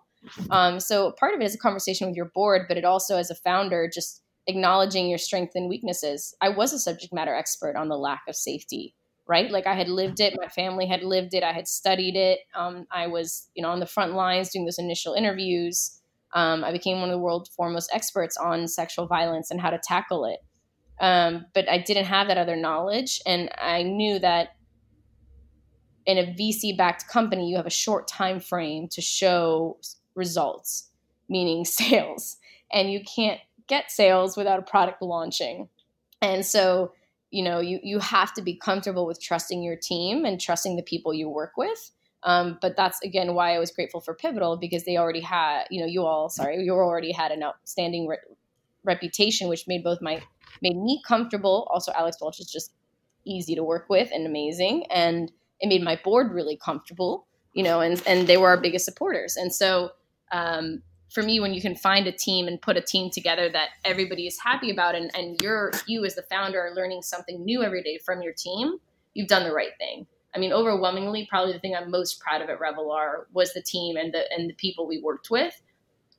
Um, 0.51 0.81
so 0.81 1.12
part 1.12 1.35
of 1.35 1.40
it 1.40 1.44
is 1.44 1.55
a 1.55 1.59
conversation 1.59 2.09
with 2.09 2.16
your 2.16 2.31
board, 2.35 2.62
but 2.66 2.77
it 2.77 2.85
also, 2.85 3.16
as 3.16 3.31
a 3.31 3.37
founder, 3.37 3.88
just 3.92 4.23
acknowledging 4.47 5.09
your 5.09 5.18
strengths 5.18 5.55
and 5.55 5.68
weaknesses. 5.68 6.35
I 6.40 6.49
was 6.49 6.73
a 6.73 6.79
subject 6.79 7.12
matter 7.12 7.35
expert 7.35 7.77
on 7.77 7.88
the 7.88 7.97
lack 7.97 8.23
of 8.29 8.35
safety 8.35 8.94
right? 9.27 9.51
Like 9.51 9.67
I 9.67 9.75
had 9.75 9.89
lived 9.89 10.21
it, 10.21 10.35
my 10.41 10.49
family 10.49 10.87
had 10.87 11.03
lived 11.03 11.35
it, 11.35 11.43
I 11.43 11.53
had 11.53 11.67
studied 11.67 12.17
it. 12.17 12.41
Um, 12.55 12.87
I 12.91 13.07
was, 13.07 13.49
you 13.55 13.63
know, 13.63 13.71
on 13.71 13.81
the 13.81 13.87
front 13.87 14.15
lines 14.15 14.51
doing 14.51 14.65
those 14.65 14.79
initial 14.79 15.15
interviews. 15.15 16.01
Um, 16.35 16.65
I 16.65 16.73
became 16.73 17.01
one 17.01 17.09
of 17.09 17.15
the 17.15 17.21
world's 17.21 17.49
foremost 17.49 17.91
experts 17.93 18.37
on 18.37 18.69
sexual 18.69 19.07
violence 19.07 19.51
and 19.51 19.61
how 19.61 19.71
to 19.71 19.81
tackle 19.83 20.25
it. 20.27 20.41
Um, 21.01 21.47
but 21.55 21.69
I 21.69 21.79
didn't 21.79 22.05
have 22.05 22.29
that 22.29 22.39
other 22.39 22.57
knowledge, 22.57 23.21
and 23.27 23.51
I 23.59 23.83
knew 23.83 24.19
that 24.21 24.51
in 26.07 26.19
a 26.19 26.25
VC-backed 26.25 27.09
company, 27.09 27.49
you 27.49 27.57
have 27.57 27.67
a 27.67 27.71
short 27.71 28.07
time 28.07 28.39
frame 28.39 28.89
to 28.89 29.01
show 29.01 29.79
results, 30.15 30.91
meaning 31.29 31.65
sales, 31.65 32.37
and 32.73 32.93
you 32.93 33.01
can't 33.03 33.41
get 33.67 33.91
sales 33.91 34.37
without 34.37 34.59
a 34.59 34.63
product 34.63 35.03
launching. 35.03 35.69
And 36.21 36.45
so 36.45 36.93
you 37.35 37.42
know 37.42 37.61
you 37.61 37.81
you 37.83 37.99
have 37.99 38.33
to 38.35 38.42
be 38.42 38.55
comfortable 38.55 39.07
with 39.07 39.20
trusting 39.20 39.62
your 39.62 39.77
team 39.77 40.25
and 40.25 40.40
trusting 40.40 40.77
the 40.77 40.83
people 40.83 41.12
you 41.12 41.29
work 41.29 41.53
with 41.57 41.90
um, 42.25 42.59
but 42.61 42.75
that's 42.77 43.01
again 43.03 43.35
why 43.35 43.55
I 43.55 43.59
was 43.59 43.70
grateful 43.70 44.01
for 44.01 44.14
Pivotal 44.14 44.57
because 44.57 44.85
they 44.85 44.97
already 44.97 45.20
had, 45.20 45.64
you 45.70 45.81
know, 45.81 45.87
you 45.87 46.05
all, 46.05 46.31
sorry, 46.31 46.62
you 46.62 46.73
already 46.73 47.12
had 47.12 47.31
an 47.31 47.42
outstanding 47.42 48.07
re- 48.07 48.16
reputation, 48.83 49.49
which 49.49 49.68
made 49.68 49.85
both 49.85 50.01
my 50.01 50.23
made 50.62 50.77
me 50.77 51.03
comfortable. 51.07 51.68
Also, 51.70 51.92
Alex 51.92 52.16
Welch 52.20 52.40
is 52.40 52.51
just 52.51 52.73
easy 53.27 53.55
to 53.55 53.62
work 53.62 53.90
with 53.90 54.09
and 54.12 54.27
amazing, 54.27 54.87
and 54.90 55.31
it 55.61 55.68
made 55.68 55.83
my 55.83 56.01
board 56.03 56.33
really 56.33 56.57
comfortable, 56.57 57.27
you 57.53 57.62
know, 57.62 57.81
and 57.81 58.03
and 58.07 58.27
they 58.27 58.38
were 58.38 58.49
our 58.49 58.61
biggest 58.61 58.87
supporters. 58.87 59.37
And 59.37 59.55
so, 59.55 59.90
um, 60.33 60.83
for 61.11 61.23
me, 61.23 61.40
when 61.40 61.55
you 61.55 61.61
can 61.61 61.77
find 61.77 62.07
a 62.07 62.12
team 62.12 62.49
and 62.49 62.61
put 62.61 62.77
a 62.77 62.81
team 62.81 63.11
together 63.11 63.49
that 63.51 63.69
everybody 63.85 64.27
is 64.27 64.38
happy 64.40 64.71
about, 64.71 64.95
and, 64.95 65.11
and 65.14 65.40
you're 65.43 65.71
you 65.87 66.05
as 66.05 66.14
the 66.14 66.23
founder 66.23 66.61
are 66.61 66.75
learning 66.75 67.03
something 67.03 67.45
new 67.45 67.62
every 67.62 67.83
day 67.83 67.99
from 68.05 68.23
your 68.23 68.33
team, 68.33 68.79
you've 69.14 69.29
done 69.29 69.45
the 69.45 69.53
right 69.53 69.73
thing. 69.79 70.07
I 70.35 70.40
mean, 70.40 70.53
overwhelmingly, 70.53 71.27
probably 71.31 71.53
the 71.53 71.61
thing 71.61 71.77
I'm 71.77 71.90
most 71.90 72.19
proud 72.19 72.43
of 72.43 72.49
at 72.49 72.59
Revolar 72.59 73.27
was 73.33 73.53
the 73.53 73.62
team 73.62 73.97
and 73.97 74.12
the 74.12 74.25
and 74.33 74.51
the 74.51 74.55
people 74.55 74.88
we 74.88 75.01
worked 75.01 75.31
with, 75.31 75.55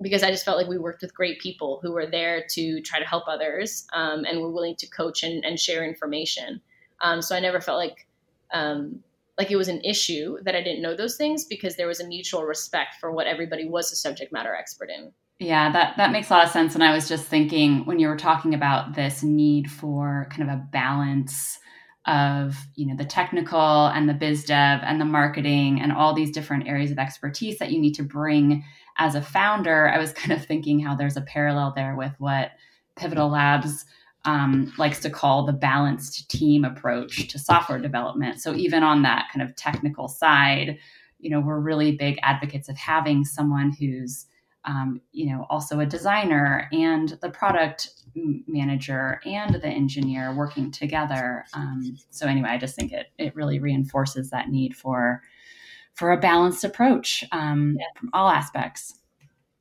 because 0.02 0.24
I 0.24 0.32
just 0.32 0.46
felt 0.46 0.58
like 0.58 0.70
we 0.70 0.78
worked 0.78 1.02
with 1.02 1.14
great 1.14 1.42
people 1.42 1.80
who 1.82 1.92
were 1.92 2.06
there 2.06 2.46
to 2.52 2.82
try 2.82 3.00
to 3.00 3.06
help 3.06 3.28
others 3.28 3.86
um, 3.92 4.24
and 4.24 4.40
were 4.40 4.52
willing 4.52 4.78
to 4.78 4.88
coach 4.88 5.24
and, 5.24 5.44
and 5.44 5.60
share 5.60 5.84
information. 5.84 6.62
Um, 7.02 7.22
so 7.22 7.36
I 7.36 7.42
never 7.42 7.60
felt 7.60 7.78
like 7.78 8.08
um, 8.54 9.04
like 9.38 9.52
it 9.52 9.58
was 9.58 9.68
an 9.68 9.82
issue 9.84 10.38
that 10.44 10.56
I 10.56 10.64
didn't 10.64 10.82
know 10.82 10.96
those 10.96 11.18
things 11.18 11.46
because 11.46 11.76
there 11.76 11.88
was 11.88 12.00
a 12.00 12.08
mutual 12.08 12.44
respect 12.44 12.96
for 13.00 13.12
what 13.12 13.28
everybody 13.28 13.68
was 13.68 13.92
a 13.92 13.96
subject 13.96 14.32
matter 14.32 14.56
expert 14.56 14.90
in. 14.90 15.12
Yeah, 15.40 15.72
that 15.74 15.98
that 15.98 16.12
makes 16.12 16.30
a 16.30 16.34
lot 16.34 16.46
of 16.46 16.52
sense. 16.52 16.76
And 16.76 16.84
I 16.84 16.94
was 16.94 17.10
just 17.10 17.26
thinking 17.26 17.86
when 17.86 18.00
you 18.00 18.08
were 18.08 18.16
talking 18.16 18.54
about 18.54 18.96
this 18.96 19.22
need 19.24 19.70
for 19.70 20.28
kind 20.32 20.50
of 20.50 20.56
a 20.56 20.68
balance 20.72 21.60
of 22.08 22.56
you 22.76 22.86
know 22.86 22.96
the 22.96 23.06
technical 23.06 23.88
and 23.88 24.08
the 24.08 24.14
biz 24.14 24.44
dev 24.46 24.82
and 24.84 25.02
the 25.02 25.06
marketing 25.06 25.82
and 25.82 25.92
all 25.92 26.14
these 26.14 26.32
different 26.32 26.68
areas 26.68 26.92
of 26.92 27.00
expertise 27.00 27.58
that 27.58 27.72
you 27.72 27.80
need 27.80 27.96
to 27.96 28.04
bring 28.04 28.64
as 28.98 29.16
a 29.16 29.22
founder 29.22 29.90
i 29.90 29.98
was 29.98 30.12
kind 30.14 30.32
of 30.32 30.46
thinking 30.46 30.80
how 30.80 30.96
there's 30.96 31.18
a 31.18 31.22
parallel 31.22 31.74
there 31.76 31.96
with 31.96 32.14
what 32.20 32.52
pivotal 32.96 33.30
labs 33.30 33.86
um, 34.26 34.74
likes 34.78 35.00
to 35.00 35.10
call 35.10 35.46
the 35.46 35.54
balanced 35.54 36.30
team 36.30 36.66
approach 36.66 37.28
to 37.28 37.40
software 37.40 37.80
development 37.80 38.40
so 38.42 38.54
even 38.54 38.84
on 38.84 39.02
that 39.02 39.28
kind 39.34 39.48
of 39.48 39.56
technical 39.56 40.08
side 40.08 40.78
you 41.20 41.30
know 41.30 41.40
we're 41.40 41.60
really 41.60 41.96
big 41.96 42.18
advocates 42.22 42.70
of 42.70 42.78
having 42.78 43.24
someone 43.24 43.72
who's 43.72 44.28
um, 44.66 45.02
you 45.12 45.28
know, 45.28 45.46
also 45.50 45.80
a 45.80 45.86
designer 45.86 46.68
and 46.72 47.18
the 47.22 47.30
product 47.30 47.90
manager 48.16 49.20
and 49.26 49.56
the 49.56 49.68
engineer 49.68 50.34
working 50.34 50.72
together. 50.72 51.46
Um, 51.54 51.98
so 52.10 52.28
anyway, 52.28 52.50
I 52.50 52.58
just 52.58 52.76
think 52.76 52.92
it 52.92 53.08
it 53.18 53.36
really 53.36 53.60
reinforces 53.60 54.30
that 54.32 54.50
need 54.50 54.76
for 54.76 55.22
for 55.94 56.12
a 56.12 56.20
balanced 56.20 56.64
approach 56.64 57.24
um, 57.32 57.78
yeah. 57.80 57.86
from 57.96 58.10
all 58.14 58.30
aspects. 58.30 59.00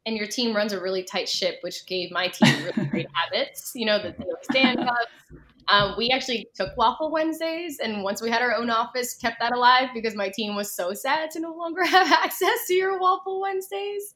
And 0.06 0.16
your 0.16 0.26
team 0.26 0.54
runs 0.54 0.72
a 0.72 0.80
really 0.80 1.02
tight 1.02 1.28
ship, 1.28 1.58
which 1.62 1.86
gave 1.86 2.10
my 2.10 2.28
team 2.28 2.64
really 2.64 2.86
great 2.90 3.08
habits. 3.12 3.72
You 3.74 3.86
know, 3.86 3.98
the, 3.98 4.12
the 4.12 4.36
stand 4.42 4.80
ups, 4.88 5.40
um, 5.68 5.94
we 5.96 6.10
actually 6.10 6.48
took 6.54 6.76
Waffle 6.76 7.10
Wednesdays, 7.10 7.78
and 7.78 8.02
once 8.02 8.20
we 8.20 8.30
had 8.30 8.42
our 8.42 8.54
own 8.54 8.70
office, 8.70 9.14
kept 9.14 9.40
that 9.40 9.52
alive 9.52 9.90
because 9.94 10.14
my 10.14 10.28
team 10.28 10.54
was 10.54 10.70
so 10.70 10.92
sad 10.92 11.30
to 11.32 11.40
no 11.40 11.54
longer 11.54 11.84
have 11.86 12.10
access 12.12 12.66
to 12.68 12.74
your 12.74 12.98
Waffle 12.98 13.40
Wednesdays. 13.40 14.14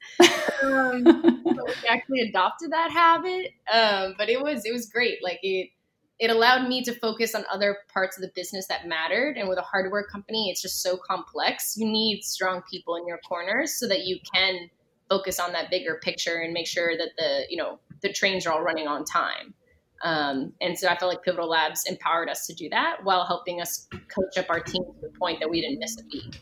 Um, 0.63 1.05
so 1.07 1.65
we 1.65 1.89
actually 1.89 2.21
adopted 2.21 2.73
that 2.73 2.91
habit, 2.91 3.53
um, 3.73 4.15
but 4.19 4.29
it 4.29 4.43
was 4.43 4.65
it 4.65 4.73
was 4.73 4.87
great. 4.87 5.23
Like 5.23 5.41
it 5.43 5.71
it 6.19 6.31
allowed 6.31 6.69
me 6.69 6.83
to 6.83 6.93
focus 6.93 7.35
on 7.35 7.45
other 7.51 7.79
parts 7.93 8.19
of 8.19 8.23
the 8.23 8.33
business 8.35 8.67
that 8.67 8.89
mattered. 8.89 9.37
And 9.37 9.49
with 9.49 9.59
a 9.59 9.63
hardware 9.63 10.03
company, 10.03 10.51
it's 10.51 10.61
just 10.61 10.83
so 10.83 10.97
complex. 10.97 11.77
You 11.77 11.87
need 11.87 12.25
strong 12.25 12.63
people 12.69 12.97
in 12.97 13.07
your 13.07 13.19
corners 13.19 13.79
so 13.79 13.87
that 13.87 14.01
you 14.01 14.19
can 14.35 14.69
focus 15.09 15.39
on 15.41 15.53
that 15.53 15.71
bigger 15.71 16.01
picture 16.03 16.41
and 16.41 16.53
make 16.53 16.67
sure 16.67 16.97
that 16.97 17.11
the 17.17 17.45
you 17.49 17.57
know 17.57 17.79
the 18.03 18.13
trains 18.13 18.47
are 18.47 18.53
all 18.53 18.63
running 18.63 18.87
on 18.87 19.05
time. 19.05 19.55
Um, 20.03 20.53
and 20.61 20.79
so 20.79 20.89
I 20.89 20.97
felt 20.97 21.13
like 21.13 21.25
Pivotal 21.25 21.49
Labs 21.49 21.85
empowered 21.87 22.29
us 22.29 22.47
to 22.47 22.55
do 22.55 22.69
that 22.69 22.99
while 23.03 23.27
helping 23.27 23.61
us 23.61 23.89
coach 24.15 24.39
up 24.39 24.47
our 24.49 24.61
team 24.61 24.85
to 24.85 25.01
the 25.03 25.19
point 25.19 25.41
that 25.41 25.51
we 25.51 25.61
didn't 25.61 25.81
miss 25.81 25.99
a 25.99 26.05
beat. 26.05 26.39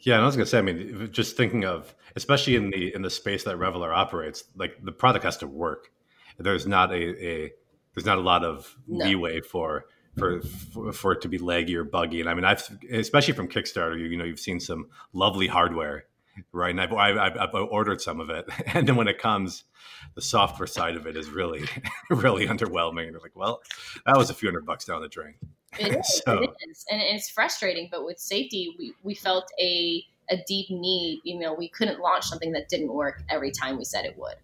Yeah, 0.00 0.14
and 0.14 0.22
I 0.22 0.26
was 0.26 0.36
gonna 0.36 0.46
say, 0.46 0.58
I 0.58 0.62
mean, 0.62 1.08
just 1.10 1.36
thinking 1.36 1.64
of, 1.64 1.94
especially 2.14 2.56
in 2.56 2.70
the 2.70 2.94
in 2.94 3.02
the 3.02 3.10
space 3.10 3.44
that 3.44 3.56
Revolar 3.56 3.94
operates, 3.94 4.44
like 4.56 4.76
the 4.82 4.92
product 4.92 5.24
has 5.24 5.38
to 5.38 5.46
work. 5.46 5.90
There's 6.38 6.66
not 6.66 6.92
a, 6.92 7.26
a 7.26 7.52
there's 7.94 8.04
not 8.04 8.18
a 8.18 8.20
lot 8.20 8.44
of 8.44 8.76
no. 8.86 9.04
leeway 9.04 9.40
for, 9.40 9.86
for 10.18 10.42
for 10.92 11.12
it 11.12 11.22
to 11.22 11.28
be 11.28 11.38
leggy 11.38 11.76
or 11.76 11.84
buggy. 11.84 12.20
And 12.20 12.28
I 12.28 12.34
mean, 12.34 12.44
I've 12.44 12.68
especially 12.92 13.34
from 13.34 13.48
Kickstarter, 13.48 13.98
you, 13.98 14.06
you 14.06 14.16
know, 14.16 14.24
you've 14.24 14.40
seen 14.40 14.60
some 14.60 14.88
lovely 15.12 15.46
hardware 15.46 16.04
right? 16.52 16.70
And 16.70 16.80
I've, 16.80 16.92
I've, 16.92 17.36
I've, 17.36 17.54
ordered 17.54 18.00
some 18.00 18.20
of 18.20 18.30
it, 18.30 18.46
and 18.66 18.86
then 18.86 18.96
when 18.96 19.08
it 19.08 19.18
comes, 19.18 19.64
the 20.14 20.22
software 20.22 20.66
side 20.66 20.96
of 20.96 21.06
it 21.06 21.16
is 21.16 21.30
really, 21.30 21.64
really 22.10 22.46
underwhelming. 22.46 23.06
And 23.06 23.14
they're 23.14 23.20
like, 23.20 23.36
well, 23.36 23.60
that 24.06 24.16
was 24.16 24.30
a 24.30 24.34
few 24.34 24.48
hundred 24.48 24.66
bucks 24.66 24.84
down 24.84 25.02
the 25.02 25.08
drain. 25.08 25.34
It 25.78 25.96
is, 25.96 26.22
so. 26.26 26.42
it 26.42 26.50
is. 26.68 26.84
and 26.90 27.00
it's 27.00 27.30
frustrating. 27.30 27.88
But 27.90 28.04
with 28.04 28.18
safety, 28.18 28.74
we 28.78 28.94
we 29.02 29.14
felt 29.14 29.50
a 29.60 30.04
a 30.30 30.36
deep 30.46 30.70
need. 30.70 31.20
You 31.24 31.38
know, 31.38 31.54
we 31.54 31.68
couldn't 31.68 32.00
launch 32.00 32.24
something 32.24 32.52
that 32.52 32.68
didn't 32.68 32.92
work 32.92 33.22
every 33.28 33.50
time 33.50 33.76
we 33.76 33.84
said 33.84 34.04
it 34.04 34.16
would. 34.18 34.36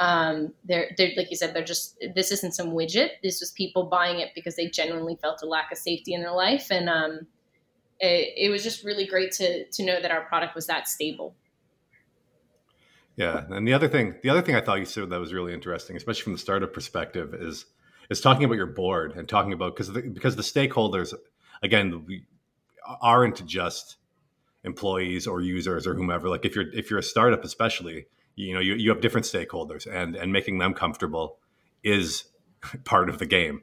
Um, 0.00 0.54
they're, 0.64 0.90
they're 0.96 1.10
like 1.16 1.28
you 1.30 1.36
said, 1.36 1.54
they're 1.54 1.64
just 1.64 1.98
this 2.14 2.30
isn't 2.30 2.54
some 2.54 2.70
widget. 2.70 3.10
This 3.22 3.40
was 3.40 3.50
people 3.52 3.84
buying 3.84 4.20
it 4.20 4.30
because 4.34 4.54
they 4.54 4.68
genuinely 4.68 5.16
felt 5.20 5.42
a 5.42 5.46
lack 5.46 5.72
of 5.72 5.78
safety 5.78 6.14
in 6.14 6.20
their 6.20 6.32
life, 6.32 6.68
and 6.70 6.88
um, 6.88 7.26
it, 8.00 8.34
it 8.36 8.50
was 8.50 8.62
just 8.62 8.84
really 8.84 9.06
great 9.06 9.32
to 9.32 9.64
to 9.64 9.84
know 9.84 10.00
that 10.00 10.10
our 10.10 10.22
product 10.22 10.54
was 10.54 10.66
that 10.66 10.88
stable. 10.88 11.34
Yeah, 13.16 13.44
and 13.50 13.66
the 13.66 13.72
other 13.72 13.88
thing, 13.88 14.14
the 14.22 14.30
other 14.30 14.42
thing 14.42 14.54
I 14.54 14.60
thought 14.60 14.78
you 14.78 14.84
said 14.84 15.10
that 15.10 15.18
was 15.18 15.34
really 15.34 15.52
interesting, 15.52 15.96
especially 15.96 16.22
from 16.22 16.32
the 16.34 16.38
startup 16.38 16.72
perspective, 16.72 17.34
is 17.34 17.66
is 18.10 18.20
talking 18.20 18.44
about 18.44 18.54
your 18.54 18.66
board 18.66 19.16
and 19.16 19.28
talking 19.28 19.52
about 19.52 19.74
because 19.74 19.92
the, 19.92 20.02
because 20.02 20.36
the 20.36 20.42
stakeholders, 20.42 21.12
again, 21.62 22.04
we 22.06 22.24
aren't 23.02 23.44
just 23.44 23.96
employees 24.64 25.26
or 25.26 25.40
users 25.40 25.86
or 25.86 25.94
whomever. 25.94 26.28
Like 26.28 26.44
if 26.44 26.54
you're 26.54 26.72
if 26.72 26.90
you're 26.90 27.00
a 27.00 27.02
startup, 27.02 27.44
especially, 27.44 28.06
you 28.36 28.54
know, 28.54 28.60
you, 28.60 28.74
you 28.74 28.90
have 28.90 29.00
different 29.00 29.26
stakeholders, 29.26 29.92
and 29.92 30.14
and 30.14 30.32
making 30.32 30.58
them 30.58 30.72
comfortable 30.72 31.38
is 31.82 32.24
part 32.84 33.08
of 33.08 33.18
the 33.18 33.26
game 33.26 33.62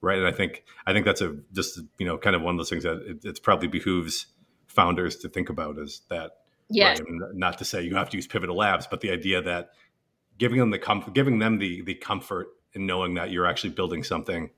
right? 0.00 0.18
And 0.18 0.26
I 0.26 0.32
think 0.32 0.64
I 0.86 0.92
think 0.92 1.04
that's 1.04 1.20
a 1.20 1.36
just 1.52 1.80
you 1.98 2.06
know 2.06 2.18
kind 2.18 2.36
of 2.36 2.42
one 2.42 2.54
of 2.54 2.58
those 2.58 2.70
things 2.70 2.84
that 2.84 3.02
it, 3.06 3.24
it's 3.24 3.40
probably 3.40 3.68
behooves 3.68 4.26
founders 4.66 5.16
to 5.16 5.28
think 5.28 5.48
about 5.48 5.78
is 5.78 6.02
that. 6.10 6.32
Yes. 6.70 7.00
Right? 7.00 7.34
Not 7.34 7.56
to 7.58 7.64
say 7.64 7.82
you 7.82 7.96
have 7.96 8.10
to 8.10 8.16
use 8.16 8.26
Pivotal 8.26 8.56
Labs, 8.56 8.86
but 8.86 9.00
the 9.00 9.10
idea 9.10 9.40
that 9.40 9.70
giving 10.36 10.58
them 10.58 10.70
the 10.70 10.78
comfort, 10.78 11.14
giving 11.14 11.38
them 11.38 11.58
the 11.58 11.82
the 11.82 11.94
comfort 11.94 12.48
in 12.74 12.86
knowing 12.86 13.14
that 13.14 13.30
you're 13.30 13.46
actually 13.46 13.70
building 13.70 14.02
something 14.02 14.50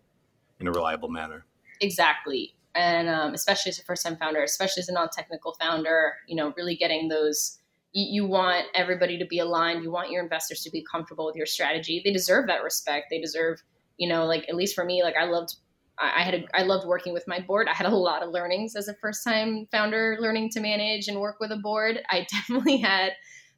in 0.58 0.66
a 0.66 0.72
reliable 0.72 1.08
manner. 1.08 1.46
Exactly, 1.80 2.56
and 2.74 3.08
um, 3.08 3.32
especially 3.32 3.70
as 3.70 3.78
a 3.78 3.84
first 3.84 4.04
time 4.04 4.16
founder, 4.16 4.42
especially 4.42 4.80
as 4.80 4.88
a 4.88 4.92
non 4.92 5.08
technical 5.08 5.54
founder, 5.54 6.14
you 6.26 6.34
know, 6.34 6.52
really 6.56 6.74
getting 6.74 7.08
those 7.08 7.60
you, 7.92 8.24
want 8.24 8.66
everybody 8.74 9.18
to 9.18 9.26
be 9.26 9.38
aligned. 9.38 9.82
You 9.82 9.90
want 9.90 10.10
your 10.10 10.22
investors 10.22 10.62
to 10.62 10.70
be 10.70 10.84
comfortable 10.90 11.26
with 11.26 11.36
your 11.36 11.46
strategy. 11.46 12.00
They 12.04 12.12
deserve 12.12 12.46
that 12.46 12.62
respect. 12.62 13.06
They 13.10 13.20
deserve 13.20 13.62
you 14.00 14.08
know, 14.08 14.24
like 14.24 14.48
at 14.48 14.56
least 14.56 14.74
for 14.74 14.84
me, 14.84 15.04
like 15.04 15.14
I 15.14 15.26
loved 15.26 15.54
I 16.00 16.22
had 16.22 16.34
a, 16.34 16.44
I 16.54 16.62
loved 16.62 16.86
working 16.86 17.12
with 17.12 17.28
my 17.28 17.40
board. 17.40 17.68
I 17.68 17.74
had 17.74 17.86
a 17.86 17.94
lot 17.94 18.22
of 18.22 18.30
learnings 18.30 18.74
as 18.74 18.88
a 18.88 18.94
first 18.94 19.22
time 19.22 19.66
founder, 19.70 20.16
learning 20.18 20.48
to 20.52 20.60
manage 20.60 21.08
and 21.08 21.20
work 21.20 21.36
with 21.40 21.52
a 21.52 21.58
board. 21.58 22.00
I 22.08 22.26
definitely 22.32 22.78
had, 22.78 23.12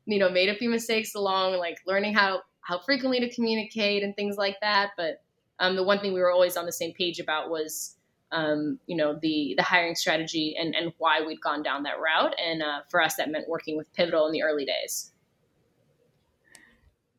you 0.07 0.19
know, 0.19 0.29
made 0.29 0.49
a 0.49 0.57
few 0.57 0.69
mistakes 0.69 1.15
along, 1.15 1.59
like 1.59 1.79
learning 1.87 2.15
how 2.15 2.43
how 2.63 2.81
frequently 2.81 3.21
to 3.21 3.33
communicate 3.33 4.03
and 4.03 4.15
things 4.17 4.37
like 4.37 4.57
that. 4.61 4.91
But 4.97 5.23
um, 5.61 5.77
the 5.77 5.85
one 5.85 6.01
thing 6.01 6.13
we 6.13 6.21
were 6.21 6.33
always 6.33 6.57
on 6.57 6.67
the 6.67 6.73
same 6.73 6.93
page 6.93 7.21
about 7.21 7.49
was, 7.49 7.97
um, 8.33 8.81
you 8.87 8.97
know, 8.97 9.17
the 9.23 9.55
the 9.57 9.63
hiring 9.63 9.95
strategy 9.95 10.57
and 10.59 10.75
and 10.75 10.93
why 10.99 11.21
we'd 11.25 11.41
gone 11.41 11.63
down 11.63 11.85
that 11.85 12.01
route. 12.01 12.35
And 12.45 12.61
uh, 12.61 12.81
for 12.91 13.01
us, 13.01 13.15
that 13.17 13.31
meant 13.31 13.49
working 13.49 13.77
with 13.77 13.93
Pivotal 13.93 14.27
in 14.27 14.33
the 14.33 14.43
early 14.43 14.65
days. 14.65 15.12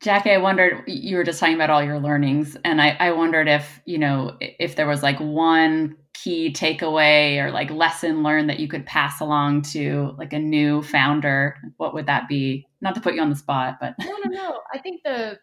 Jackie, 0.04 0.32
I 0.32 0.38
wondered, 0.38 0.84
you 0.86 1.16
were 1.16 1.24
just 1.24 1.40
talking 1.40 1.56
about 1.56 1.70
all 1.70 1.82
your 1.82 1.98
learnings, 1.98 2.58
and 2.66 2.82
I, 2.82 2.90
I 3.00 3.12
wondered 3.14 3.48
if, 3.48 3.80
you 3.86 3.98
know, 3.98 4.36
if 4.42 4.76
there 4.76 4.86
was 4.86 5.02
like 5.02 5.18
one 5.18 5.96
key 6.14 6.52
takeaway 6.52 7.42
or 7.42 7.52
like 7.52 7.72
lesson 7.72 8.22
learned 8.22 8.50
that 8.50 8.60
you 8.60 8.68
could 8.68 8.86
pass 8.86 9.22
along 9.22 9.62
to 9.62 10.14
like 10.18 10.34
a 10.34 10.40
new 10.40 10.82
founder, 10.82 11.58
what 11.78 11.94
would 11.94 12.08
that 12.08 12.28
be? 12.28 12.68
Not 12.82 12.96
to 12.96 13.02
put 13.02 13.16
you 13.16 13.22
on 13.22 13.30
the 13.30 13.36
spot, 13.38 13.78
but. 13.80 13.96
No, 13.98 14.18
no, 14.26 14.30
no. 14.30 14.60
I 14.74 14.80
think 14.80 15.04
the, 15.06 15.40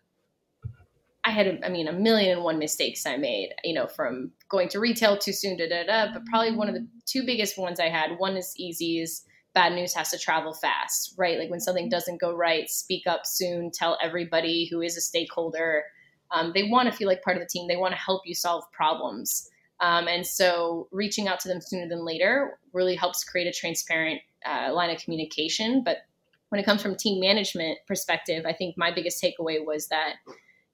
I 1.24 1.30
had, 1.30 1.60
I 1.64 1.70
mean, 1.70 1.88
a 1.88 1.92
million 1.94 2.32
and 2.32 2.44
one 2.44 2.58
mistakes 2.58 3.06
I 3.06 3.16
made, 3.16 3.54
you 3.64 3.72
know, 3.72 3.86
from 3.86 4.30
going 4.50 4.68
to 4.68 4.78
retail 4.78 5.16
too 5.16 5.32
soon, 5.32 5.56
da 5.56 5.70
da 5.70 5.84
da. 5.84 6.12
But 6.12 6.26
probably 6.26 6.54
one 6.54 6.68
of 6.68 6.74
the 6.74 6.86
two 7.06 7.24
biggest 7.24 7.56
ones 7.56 7.80
I 7.80 7.88
had, 7.88 8.18
one 8.18 8.36
is 8.36 8.52
easy, 8.58 9.00
is 9.00 9.22
bad 9.54 9.72
news 9.72 9.94
has 9.94 10.10
to 10.10 10.18
travel 10.18 10.54
fast, 10.54 11.14
right? 11.16 11.38
Like 11.38 11.50
when 11.50 11.60
something 11.60 11.88
doesn't 11.88 12.20
go 12.20 12.34
right, 12.34 12.70
speak 12.70 13.06
up 13.06 13.26
soon, 13.26 13.70
tell 13.70 13.98
everybody 14.02 14.66
who 14.70 14.80
is 14.80 14.96
a 14.96 15.00
stakeholder. 15.00 15.84
Um, 16.30 16.52
they 16.54 16.64
want 16.64 16.90
to 16.90 16.96
feel 16.96 17.08
like 17.08 17.22
part 17.22 17.36
of 17.36 17.42
the 17.42 17.48
team. 17.48 17.66
They 17.66 17.76
want 17.76 17.92
to 17.92 18.00
help 18.00 18.22
you 18.24 18.34
solve 18.34 18.64
problems. 18.72 19.48
Um, 19.80 20.08
and 20.08 20.26
so 20.26 20.88
reaching 20.92 21.26
out 21.26 21.40
to 21.40 21.48
them 21.48 21.60
sooner 21.60 21.88
than 21.88 22.04
later 22.04 22.58
really 22.72 22.94
helps 22.94 23.24
create 23.24 23.46
a 23.46 23.52
transparent 23.52 24.20
uh, 24.46 24.72
line 24.72 24.90
of 24.90 25.02
communication. 25.02 25.82
But 25.82 25.98
when 26.50 26.60
it 26.60 26.64
comes 26.64 26.82
from 26.82 26.96
team 26.96 27.20
management 27.20 27.78
perspective, 27.86 28.44
I 28.46 28.52
think 28.52 28.76
my 28.76 28.92
biggest 28.92 29.22
takeaway 29.22 29.64
was 29.64 29.88
that 29.88 30.14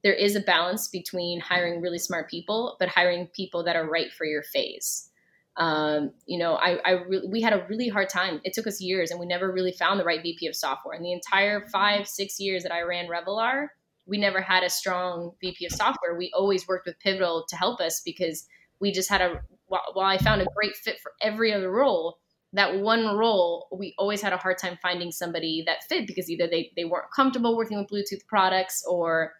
there 0.03 0.13
is 0.13 0.37
a 0.37 0.41
balance 0.41 0.89
between 0.89 1.41
hiring 1.41 1.81
really 1.81 1.99
smart 1.99 2.29
people, 2.29 2.77
but 2.79 2.89
hiring 2.89 3.29
people 3.29 3.65
that 3.65 3.77
are 3.77 3.89
right 3.89 4.13
for 4.13 4.25
your 4.25 4.43
phase. 4.43 5.09
Um, 5.57 6.13
you 6.27 6.39
know, 6.39 6.55
I, 6.55 6.79
I 6.85 6.91
re- 7.09 7.27
we 7.31 7.41
had 7.41 7.55
a 7.55 7.67
really 7.69 7.89
hard 7.89 8.09
time. 8.09 8.41
It 8.45 8.53
took 8.53 8.67
us 8.67 8.81
years, 8.81 9.11
and 9.11 9.19
we 9.19 9.27
never 9.27 9.51
really 9.51 9.73
found 9.73 9.99
the 9.99 10.05
right 10.05 10.23
VP 10.23 10.47
of 10.47 10.55
software. 10.55 10.95
In 10.95 11.03
the 11.03 11.13
entire 11.13 11.67
five, 11.73 12.07
six 12.07 12.39
years 12.39 12.63
that 12.63 12.73
I 12.73 12.83
ran 12.83 13.09
Revolar, 13.09 13.69
we 14.07 14.19
never 14.19 14.41
had 14.41 14.63
a 14.63 14.71
strong 14.71 15.33
VP 15.41 15.67
of 15.67 15.73
software. 15.73 16.17
We 16.17 16.31
always 16.35 16.69
worked 16.69 16.87
with 16.87 16.99
Pivotal 17.01 17.45
to 17.49 17.57
help 17.57 17.81
us 17.81 18.03
because 18.05 18.47
we 18.81 18.93
just 18.93 19.09
had 19.09 19.23
a. 19.23 19.41
While 19.69 20.07
I 20.07 20.19
found 20.19 20.43
a 20.43 20.47
great 20.55 20.77
fit 20.77 21.01
for 21.03 21.11
every 21.21 21.53
other 21.53 21.73
role, 21.73 22.19
that 22.53 22.79
one 22.79 23.17
role 23.17 23.67
we 23.73 23.95
always 23.99 24.23
had 24.23 24.33
a 24.33 24.37
hard 24.37 24.59
time 24.59 24.79
finding 24.81 25.11
somebody 25.11 25.65
that 25.67 25.85
fit 25.89 26.07
because 26.07 26.31
either 26.31 26.47
they 26.47 26.71
they 26.77 26.85
weren't 26.85 27.11
comfortable 27.15 27.57
working 27.57 27.79
with 27.79 27.89
Bluetooth 27.89 28.25
products 28.29 28.85
or 28.89 29.33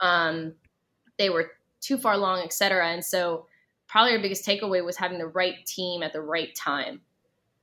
um, 0.00 0.54
they 1.18 1.30
were 1.30 1.52
too 1.80 1.98
far 1.98 2.14
along, 2.14 2.40
et 2.40 2.52
cetera. 2.52 2.88
And 2.88 3.04
so 3.04 3.46
probably 3.88 4.12
our 4.12 4.22
biggest 4.22 4.46
takeaway 4.46 4.84
was 4.84 4.96
having 4.96 5.18
the 5.18 5.26
right 5.26 5.64
team 5.66 6.02
at 6.02 6.12
the 6.12 6.20
right 6.20 6.54
time. 6.54 7.00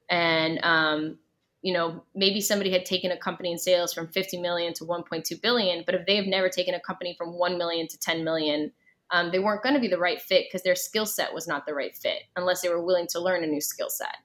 And, 0.10 0.60
um, 0.64 1.18
you 1.62 1.74
know, 1.74 2.04
maybe 2.14 2.42
somebody 2.42 2.72
had 2.72 2.86
taken 2.86 3.12
a 3.12 3.18
company 3.18 3.52
in 3.52 3.58
sales 3.58 3.94
from 3.94 4.08
50 4.08 4.42
million 4.42 4.74
to 4.74 4.86
1.2 4.86 5.42
billion, 5.42 5.84
but 5.86 5.96
if 5.96 6.06
they 6.06 6.16
have 6.16 6.26
never 6.26 6.50
taken 6.50 6.76
a 6.76 6.80
company 6.80 7.16
from 7.18 7.34
1 7.34 7.58
million 7.58 7.88
to 7.88 8.00
10 8.00 8.24
million, 8.24 8.72
um, 9.12 9.32
they 9.32 9.40
weren't 9.40 9.64
going 9.64 9.76
to 9.76 9.82
be 9.82 9.88
the 9.88 9.98
right 9.98 10.22
fit 10.22 10.46
because 10.48 10.64
their 10.64 10.76
skill 10.76 11.06
set 11.06 11.34
was 11.34 11.48
not 11.48 11.66
the 11.66 11.74
right 11.74 11.96
fit 11.96 12.24
unless 12.36 12.62
they 12.62 12.70
were 12.70 12.84
willing 12.84 13.08
to 13.08 13.20
learn 13.20 13.44
a 13.44 13.48
new 13.48 13.62
skill 13.62 13.90
set. 13.90 14.18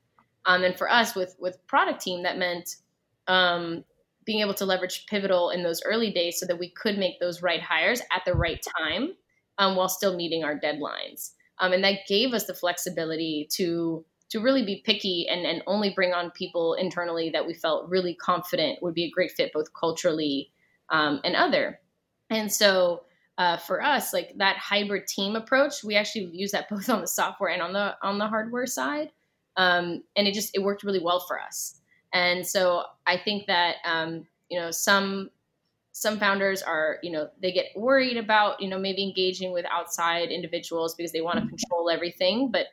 Um, 0.47 0.65
and 0.65 0.77
for 0.77 0.91
us 0.91 1.15
with 1.15 1.37
with 1.39 1.65
product 1.67 2.01
team, 2.01 2.23
that 2.23 2.39
meant 2.39 2.77
um, 3.29 3.85
being 4.25 4.41
able 4.41 4.55
to 4.55 4.65
leverage 4.65 5.07
Pivotal 5.07 5.51
in 5.51 5.63
those 5.63 5.83
early 5.85 6.11
days 6.11 6.39
so 6.39 6.47
that 6.47 6.59
we 6.59 6.71
could 6.71 6.99
make 6.99 7.21
those 7.21 7.43
right 7.43 7.61
hires 7.61 8.01
at 8.15 8.23
the 8.25 8.35
right 8.35 8.65
time 8.79 9.15
um, 9.59 9.77
while 9.77 9.89
still 9.89 10.17
meeting 10.17 10.45
our 10.45 10.59
deadlines. 10.59 11.33
Um, 11.61 11.73
and 11.73 11.85
that 11.85 12.07
gave 12.09 12.33
us 12.33 12.47
the 12.47 12.55
flexibility 12.55 13.49
to 13.53 14.05
to 14.31 14.41
really 14.41 14.65
be 14.65 14.83
picky 14.87 15.27
and, 15.29 15.45
and 15.45 15.61
only 15.67 15.91
bring 15.91 16.13
on 16.13 16.31
people 16.31 16.75
internally 16.75 17.31
that 17.31 17.47
we 17.47 17.53
felt 17.53 17.89
really 17.89 18.15
confident 18.15 18.81
would 18.81 18.95
be 18.95 19.05
a 19.05 19.11
great 19.11 19.33
fit 19.33 19.53
both 19.53 19.75
culturally 19.75 20.53
um, 20.89 21.21
and 21.25 21.35
other. 21.35 21.81
And 22.31 22.53
so 22.53 23.03
uh, 23.39 23.57
for 23.57 23.83
us, 23.83 24.13
like 24.13 24.33
that 24.37 24.57
hybrid 24.57 25.07
team 25.07 25.35
approach, 25.35 25.83
we 25.83 25.97
actually 25.97 26.27
use 26.33 26.53
that 26.53 26.69
both 26.71 26.89
on 26.89 27.01
the 27.01 27.09
software 27.09 27.51
and 27.51 27.63
on 27.63 27.73
the 27.73 27.97
on 28.03 28.19
the 28.19 28.27
hardware 28.27 28.67
side, 28.67 29.11
um, 29.57 30.03
and 30.17 30.29
it 30.29 30.35
just 30.35 30.55
it 30.55 30.63
worked 30.63 30.85
really 30.85 31.03
well 31.03 31.25
for 31.27 31.41
us. 31.41 31.81
And 32.13 32.47
so 32.47 32.85
I 33.07 33.17
think 33.17 33.47
that 33.47 33.77
um, 33.85 34.27
you 34.49 34.61
know 34.61 34.71
some 34.71 35.31
some 35.93 36.19
founders 36.19 36.63
are 36.63 36.99
you 37.03 37.11
know 37.11 37.29
they 37.43 37.53
get 37.53 37.67
worried 37.77 38.17
about 38.17 38.61
you 38.61 38.69
know 38.69 38.79
maybe 38.79 39.03
engaging 39.03 39.53
with 39.53 39.65
outside 39.71 40.31
individuals 40.31 40.95
because 40.95 41.13
they 41.13 41.21
want 41.21 41.39
to 41.39 41.47
control 41.47 41.91
everything 41.91 42.51
but 42.51 42.67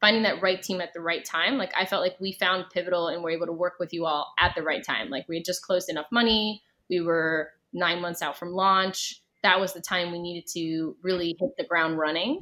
finding 0.00 0.22
that 0.22 0.40
right 0.42 0.62
team 0.62 0.80
at 0.80 0.92
the 0.94 1.00
right 1.00 1.24
time 1.24 1.58
like 1.58 1.72
i 1.76 1.84
felt 1.84 2.02
like 2.02 2.16
we 2.20 2.32
found 2.32 2.64
pivotal 2.72 3.08
and 3.08 3.22
were 3.22 3.30
able 3.30 3.46
to 3.46 3.52
work 3.52 3.74
with 3.78 3.92
you 3.92 4.06
all 4.06 4.32
at 4.38 4.54
the 4.54 4.62
right 4.62 4.84
time. 4.84 5.10
Like 5.10 5.26
we 5.28 5.36
had 5.36 5.44
just 5.44 5.62
closed 5.62 5.88
enough 5.88 6.06
money 6.10 6.62
we 6.88 7.00
were 7.00 7.50
nine 7.72 8.00
months 8.00 8.22
out 8.22 8.38
from 8.38 8.52
launch 8.52 9.22
that 9.42 9.60
was 9.60 9.72
the 9.72 9.80
time 9.80 10.10
we 10.10 10.18
needed 10.18 10.46
to 10.54 10.96
really 11.02 11.36
hit 11.38 11.50
the 11.56 11.64
ground 11.64 11.98
running 11.98 12.40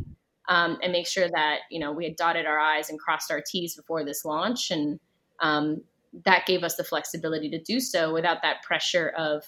um, 0.49 0.79
and 0.83 0.93
make 0.93 1.07
sure 1.07 1.29
that 1.29 1.59
you 1.71 1.81
know 1.81 1.93
we 1.93 2.05
had 2.05 2.17
dotted 2.17 2.47
our 2.47 2.59
i's 2.59 2.89
and 2.89 2.99
crossed 3.01 3.31
our 3.31 3.43
t's 3.45 3.75
before 3.75 4.05
this 4.05 4.25
launch 4.25 4.71
and 4.71 5.01
um, 5.41 5.83
that 6.25 6.47
gave 6.47 6.63
us 6.63 6.77
the 6.77 6.85
flexibility 6.85 7.51
to 7.51 7.61
do 7.61 7.81
so 7.81 8.13
without 8.13 8.43
that 8.43 8.63
pressure 8.63 9.09
of 9.17 9.45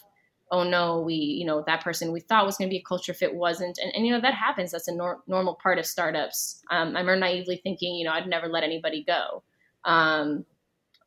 oh 0.51 0.63
no, 0.63 1.01
we, 1.01 1.15
you 1.15 1.45
know, 1.45 1.65
that 1.67 1.83
person 1.83 2.13
we 2.13 2.21
thought 2.21 2.47
was 2.47 2.57
going 2.57 2.69
to 2.69 2.73
be 2.73 2.79
a 2.79 2.83
culture 2.83 3.15
fit 3.15 3.35
wasn't. 3.35 3.79
And, 3.79 3.93
and 3.95 4.07
you 4.07 4.13
know, 4.13 4.21
that 4.21 4.35
happens. 4.35 4.73
That's 4.73 4.89
a 4.89 4.95
nor- 4.95 5.23
normal 5.27 5.59
part 5.61 5.79
of 5.79 5.87
startups. 5.87 6.63
Um, 6.71 6.97
I 6.97 7.01
remember 7.01 7.17
naively 7.17 7.57
thinking, 7.57 7.95
you 7.95 8.05
know, 8.05 8.13
I'd 8.13 8.29
never 8.29 8.49
let 8.49 8.63
anybody 8.63 9.05
go 9.05 9.43
um, 9.85 10.45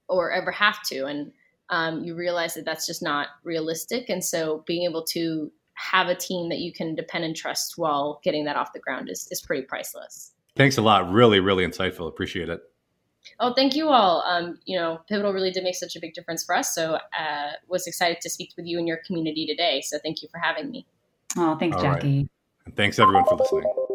or 0.08 0.32
ever 0.32 0.52
have 0.52 0.82
to. 0.84 1.06
And 1.06 1.32
um, 1.70 2.04
you 2.04 2.16
realize 2.16 2.56
that 2.56 2.66
that's 2.66 2.86
just 2.86 3.02
not 3.02 3.28
realistic. 3.44 4.10
And 4.10 4.24
so 4.24 4.64
being 4.68 4.84
able 4.84 5.04
to 5.06 5.52
have 5.76 6.08
a 6.08 6.16
team 6.16 6.50
that 6.50 6.60
you 6.60 6.74
can 6.74 6.94
depend 6.94 7.24
and 7.24 7.36
trust 7.36 7.78
while 7.78 8.20
getting 8.24 8.44
that 8.46 8.58
off 8.58 8.74
the 8.74 8.80
ground 8.80 9.10
is, 9.10 9.28
is 9.32 9.42
pretty 9.42 9.64
priceless. 9.64 10.34
Thanks 10.58 10.78
a 10.78 10.82
lot. 10.82 11.10
Really, 11.10 11.40
really 11.40 11.66
insightful. 11.66 12.10
Appreciate 12.10 12.50
it. 12.50 12.62
Oh, 13.40 13.54
thank 13.54 13.76
you 13.76 13.90
all. 13.90 14.22
Um, 14.22 14.60
you 14.66 14.78
know, 14.78 15.00
Pivotal 15.08 15.34
really 15.34 15.52
did 15.52 15.64
make 15.64 15.76
such 15.76 15.96
a 15.96 16.00
big 16.00 16.14
difference 16.14 16.44
for 16.44 16.56
us. 16.56 16.74
So 16.74 16.96
uh, 17.18 17.52
was 17.68 17.88
excited 17.88 18.22
to 18.22 18.30
speak 18.30 18.54
with 18.58 18.66
you 18.66 18.78
and 18.80 18.88
your 18.88 18.98
community 19.06 19.46
today. 19.46 19.82
So 19.82 19.98
thank 20.04 20.22
you 20.22 20.30
for 20.30 20.40
having 20.40 20.70
me. 20.70 20.86
Oh, 21.38 21.58
thanks, 21.58 21.78
all 21.78 21.84
Jackie. 21.84 22.18
Right. 22.18 22.30
And 22.66 22.76
thanks 22.76 23.00
everyone 23.00 23.26
for 23.26 23.36
listening. 23.36 23.88